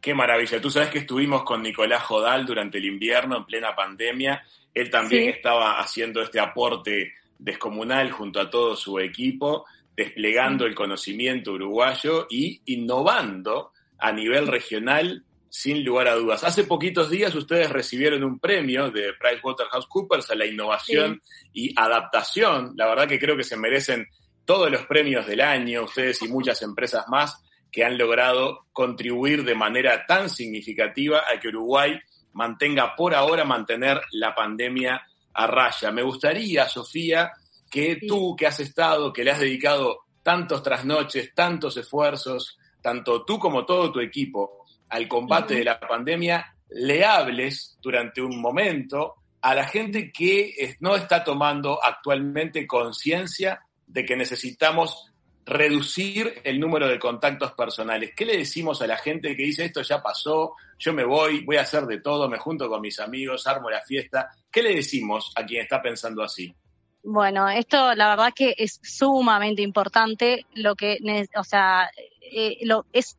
Qué 0.00 0.14
maravilla. 0.14 0.60
Tú 0.60 0.70
sabes 0.70 0.90
que 0.90 0.98
estuvimos 0.98 1.42
con 1.42 1.62
Nicolás 1.62 2.02
Jodal 2.04 2.46
durante 2.46 2.78
el 2.78 2.84
invierno 2.84 3.36
en 3.36 3.44
plena 3.44 3.74
pandemia. 3.74 4.42
Él 4.72 4.90
también 4.90 5.24
sí. 5.24 5.30
estaba 5.30 5.80
haciendo 5.80 6.22
este 6.22 6.38
aporte 6.38 7.14
descomunal 7.38 8.10
junto 8.10 8.40
a 8.40 8.48
todo 8.48 8.76
su 8.76 8.98
equipo 8.98 9.66
desplegando 9.98 10.64
el 10.64 10.76
conocimiento 10.76 11.52
uruguayo 11.52 12.28
y 12.30 12.62
innovando 12.66 13.72
a 13.98 14.12
nivel 14.12 14.46
regional 14.46 15.24
sin 15.50 15.84
lugar 15.84 16.08
a 16.08 16.14
dudas. 16.14 16.44
Hace 16.44 16.64
poquitos 16.64 17.10
días 17.10 17.34
ustedes 17.34 17.70
recibieron 17.70 18.24
un 18.24 18.38
premio 18.38 18.90
de 18.90 19.12
PricewaterhouseCoopers 19.14 20.30
a 20.30 20.34
la 20.34 20.46
innovación 20.46 21.22
sí. 21.24 21.50
y 21.52 21.74
adaptación. 21.76 22.74
La 22.76 22.86
verdad 22.86 23.08
que 23.08 23.18
creo 23.18 23.36
que 23.36 23.44
se 23.44 23.56
merecen 23.56 24.06
todos 24.44 24.70
los 24.70 24.86
premios 24.86 25.26
del 25.26 25.40
año, 25.40 25.84
ustedes 25.84 26.22
y 26.22 26.28
muchas 26.28 26.62
empresas 26.62 27.06
más 27.08 27.42
que 27.70 27.84
han 27.84 27.98
logrado 27.98 28.66
contribuir 28.72 29.44
de 29.44 29.54
manera 29.54 30.06
tan 30.06 30.30
significativa 30.30 31.24
a 31.30 31.38
que 31.38 31.48
Uruguay 31.48 31.98
mantenga 32.32 32.94
por 32.96 33.14
ahora 33.14 33.44
mantener 33.44 34.00
la 34.12 34.34
pandemia 34.34 35.02
a 35.34 35.46
raya. 35.46 35.90
Me 35.92 36.02
gustaría, 36.02 36.66
Sofía, 36.66 37.32
que 37.70 37.98
sí. 38.00 38.06
tú 38.06 38.34
que 38.36 38.46
has 38.46 38.58
estado, 38.60 39.12
que 39.12 39.24
le 39.24 39.32
has 39.32 39.40
dedicado 39.40 40.00
tantos 40.22 40.62
trasnoches, 40.62 41.34
tantos 41.34 41.76
esfuerzos, 41.76 42.58
tanto 42.80 43.24
tú 43.24 43.38
como 43.38 43.66
todo 43.66 43.92
tu 43.92 44.00
equipo, 44.00 44.57
al 44.88 45.08
combate 45.08 45.54
de 45.54 45.64
la 45.64 45.78
pandemia, 45.78 46.54
le 46.70 47.04
hables 47.04 47.78
durante 47.80 48.20
un 48.20 48.40
momento 48.40 49.14
a 49.40 49.54
la 49.54 49.64
gente 49.64 50.10
que 50.12 50.76
no 50.80 50.96
está 50.96 51.24
tomando 51.24 51.82
actualmente 51.82 52.66
conciencia 52.66 53.62
de 53.86 54.04
que 54.04 54.16
necesitamos 54.16 55.12
reducir 55.48 56.42
el 56.44 56.60
número 56.60 56.88
de 56.88 56.98
contactos 56.98 57.52
personales. 57.52 58.12
¿Qué 58.14 58.26
le 58.26 58.36
decimos 58.36 58.82
a 58.82 58.86
la 58.86 58.98
gente 58.98 59.34
que 59.34 59.44
dice 59.44 59.64
esto 59.64 59.80
ya 59.80 60.02
pasó, 60.02 60.54
yo 60.78 60.92
me 60.92 61.04
voy, 61.04 61.42
voy 61.44 61.56
a 61.56 61.62
hacer 61.62 61.84
de 61.84 62.00
todo, 62.00 62.28
me 62.28 62.38
junto 62.38 62.68
con 62.68 62.82
mis 62.82 63.00
amigos, 63.00 63.46
armo 63.46 63.70
la 63.70 63.80
fiesta? 63.80 64.28
¿Qué 64.50 64.62
le 64.62 64.74
decimos 64.74 65.32
a 65.36 65.46
quien 65.46 65.62
está 65.62 65.80
pensando 65.80 66.22
así? 66.22 66.54
Bueno, 67.02 67.48
esto 67.48 67.94
la 67.94 68.10
verdad 68.10 68.34
que 68.34 68.54
es 68.58 68.78
sumamente 68.82 69.62
importante. 69.62 70.44
Lo 70.54 70.74
que, 70.74 70.98
o 71.34 71.44
sea, 71.44 71.88
eh, 72.20 72.58
lo, 72.62 72.84
es 72.92 73.16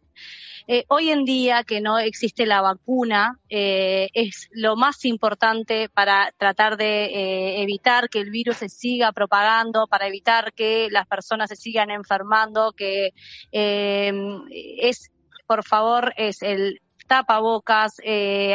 eh, 0.71 0.85
hoy 0.87 1.09
en 1.09 1.25
día 1.25 1.63
que 1.63 1.81
no 1.81 1.97
existe 1.97 2.45
la 2.45 2.61
vacuna, 2.61 3.39
eh, 3.49 4.09
es 4.13 4.49
lo 4.51 4.75
más 4.75 5.03
importante 5.03 5.89
para 5.89 6.31
tratar 6.37 6.77
de 6.77 7.05
eh, 7.05 7.63
evitar 7.63 8.07
que 8.07 8.19
el 8.19 8.29
virus 8.29 8.57
se 8.57 8.69
siga 8.69 9.11
propagando, 9.11 9.87
para 9.87 10.05
evitar 10.05 10.53
que 10.53 10.87
las 10.91 11.07
personas 11.07 11.49
se 11.49 11.55
sigan 11.55 11.89
enfermando, 11.89 12.73
que 12.73 13.13
es, 13.51 15.09
por 15.47 15.65
favor, 15.65 16.13
es 16.17 16.43
el 16.43 16.79
tapabocas, 17.07 17.95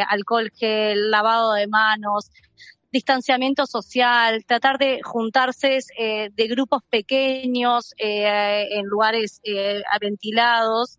alcohol 0.07 0.53
gel, 0.55 1.11
lavado 1.11 1.51
de 1.51 1.67
manos, 1.67 2.31
distanciamiento 2.95 3.65
social, 3.65 4.45
tratar 4.45 4.77
de 4.77 5.01
juntarse 5.03 5.79
eh, 5.97 6.29
de 6.33 6.47
grupos 6.47 6.81
pequeños 6.89 7.93
eh, 7.97 8.67
en 8.71 8.85
lugares 8.85 9.41
eh, 9.43 9.83
ventilados. 9.99 10.97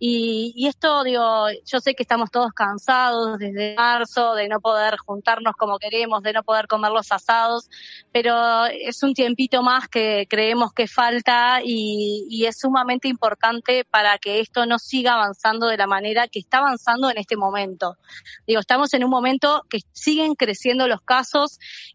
Y, 0.00 0.66
esto, 0.68 1.02
digo, 1.02 1.46
yo 1.64 1.80
sé 1.80 1.94
que 1.94 2.04
estamos 2.04 2.30
todos 2.30 2.52
cansados 2.52 3.36
desde 3.38 3.74
marzo 3.74 4.34
de 4.34 4.46
no 4.46 4.60
poder 4.60 4.96
juntarnos 4.98 5.54
como 5.56 5.78
queremos, 5.78 6.22
de 6.22 6.34
no 6.34 6.44
poder 6.44 6.68
comer 6.68 6.92
los 6.92 7.10
asados, 7.10 7.68
pero 8.12 8.66
es 8.66 9.02
un 9.02 9.14
tiempito 9.14 9.60
más 9.62 9.88
que 9.88 10.26
creemos 10.30 10.72
que 10.72 10.86
falta 10.86 11.62
y, 11.64 12.26
y 12.30 12.46
es 12.46 12.60
sumamente 12.60 13.08
importante 13.08 13.84
para 13.84 14.18
que 14.18 14.38
esto 14.38 14.66
no 14.66 14.78
siga 14.78 15.14
avanzando 15.14 15.66
de 15.66 15.78
la 15.78 15.88
manera 15.88 16.28
que 16.28 16.38
está 16.38 16.58
avanzando 16.58 17.10
en 17.10 17.18
este 17.18 17.36
momento. 17.36 17.96
Digo, 18.46 18.60
estamos 18.60 18.94
en 18.94 19.02
un 19.02 19.10
momento 19.10 19.64
que 19.68 19.80
siguen 19.92 20.36
creciendo 20.36 20.86
los 20.86 21.00
casos 21.00 21.37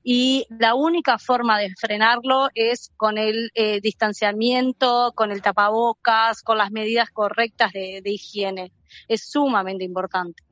y 0.03 0.45
la 0.49 0.75
única 0.75 1.17
forma 1.17 1.59
de 1.59 1.73
frenarlo 1.79 2.49
es 2.55 2.91
con 2.97 3.17
el 3.17 3.51
eh, 3.53 3.79
distanciamiento, 3.81 5.13
con 5.15 5.31
el 5.31 5.41
tapabocas, 5.41 6.41
con 6.41 6.57
las 6.57 6.71
medidas 6.71 7.09
correctas 7.09 7.71
de 7.71 7.83
de, 8.01 8.11
higiene. 8.11 8.71
Es 9.07 9.29
sumamente 9.29 9.83
importante. 9.83 10.43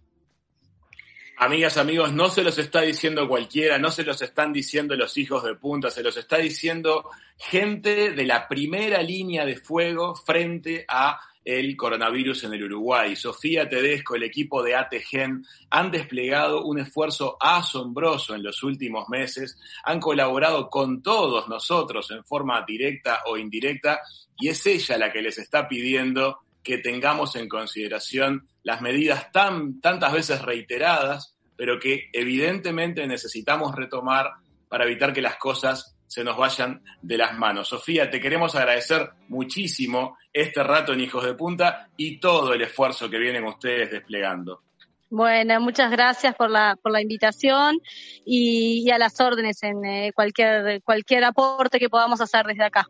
Amigas, 1.37 1.77
amigos, 1.77 2.13
no 2.13 2.29
se 2.29 2.43
los 2.43 2.57
está 2.59 2.81
diciendo 2.81 3.27
cualquiera, 3.27 3.79
no 3.79 3.89
se 3.89 4.03
los 4.03 4.21
están 4.21 4.53
diciendo 4.53 4.95
los 4.95 5.17
hijos 5.17 5.43
de 5.43 5.55
punta, 5.55 5.89
se 5.89 6.03
los 6.03 6.15
está 6.17 6.37
diciendo 6.37 7.09
gente 7.37 8.11
de 8.11 8.25
la 8.25 8.47
primera 8.47 9.01
línea 9.01 9.43
de 9.45 9.55
fuego 9.55 10.15
frente 10.15 10.85
a 10.87 11.19
el 11.43 11.75
coronavirus 11.75 12.43
en 12.43 12.53
el 12.53 12.63
Uruguay. 12.63 13.15
Sofía 13.15 13.67
Tedesco, 13.67 14.15
el 14.15 14.23
equipo 14.23 14.61
de 14.63 14.75
ATGEN 14.75 15.43
han 15.69 15.91
desplegado 15.91 16.63
un 16.65 16.79
esfuerzo 16.79 17.37
asombroso 17.39 18.35
en 18.35 18.43
los 18.43 18.63
últimos 18.63 19.09
meses, 19.09 19.57
han 19.83 19.99
colaborado 19.99 20.69
con 20.69 21.01
todos 21.01 21.47
nosotros 21.47 22.11
en 22.11 22.23
forma 22.23 22.63
directa 22.67 23.21
o 23.25 23.37
indirecta 23.37 24.01
y 24.37 24.49
es 24.49 24.65
ella 24.65 24.97
la 24.97 25.11
que 25.11 25.21
les 25.21 25.37
está 25.37 25.67
pidiendo 25.67 26.39
que 26.63 26.77
tengamos 26.77 27.35
en 27.35 27.49
consideración 27.49 28.47
las 28.63 28.81
medidas 28.81 29.31
tan, 29.31 29.81
tantas 29.81 30.13
veces 30.13 30.41
reiteradas, 30.41 31.35
pero 31.55 31.79
que 31.79 32.09
evidentemente 32.13 33.05
necesitamos 33.07 33.75
retomar 33.75 34.31
para 34.69 34.85
evitar 34.85 35.11
que 35.13 35.21
las 35.21 35.37
cosas 35.37 35.95
se 36.11 36.25
nos 36.25 36.35
vayan 36.35 36.83
de 37.01 37.17
las 37.17 37.37
manos. 37.37 37.69
Sofía, 37.69 38.09
te 38.09 38.19
queremos 38.19 38.53
agradecer 38.53 39.11
muchísimo 39.29 40.17
este 40.33 40.61
rato 40.61 40.91
en 40.91 40.99
Hijos 40.99 41.23
de 41.23 41.35
Punta 41.35 41.87
y 41.95 42.19
todo 42.19 42.53
el 42.53 42.61
esfuerzo 42.63 43.09
que 43.09 43.17
vienen 43.17 43.45
ustedes 43.45 43.89
desplegando. 43.89 44.61
Bueno, 45.09 45.61
muchas 45.61 45.89
gracias 45.89 46.35
por 46.35 46.49
la, 46.49 46.77
por 46.83 46.91
la 46.91 47.01
invitación 47.01 47.79
y, 48.25 48.91
a 48.91 48.97
las 48.97 49.21
órdenes 49.21 49.63
en 49.63 49.85
eh, 49.85 50.11
cualquier, 50.13 50.83
cualquier 50.83 51.23
aporte 51.23 51.79
que 51.79 51.89
podamos 51.89 52.19
hacer 52.19 52.45
desde 52.45 52.65
acá. 52.65 52.85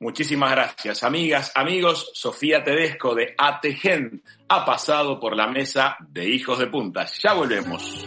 Muchísimas 0.00 0.50
gracias, 0.50 1.02
amigas, 1.02 1.50
amigos. 1.54 2.10
Sofía 2.12 2.62
Tedesco 2.62 3.14
de 3.14 3.34
ATGEN 3.38 4.22
ha 4.50 4.66
pasado 4.66 5.18
por 5.18 5.34
la 5.34 5.46
mesa 5.46 5.96
de 6.10 6.28
Hijos 6.28 6.58
de 6.58 6.66
Puntas. 6.66 7.18
Ya 7.22 7.32
volvemos. 7.32 8.06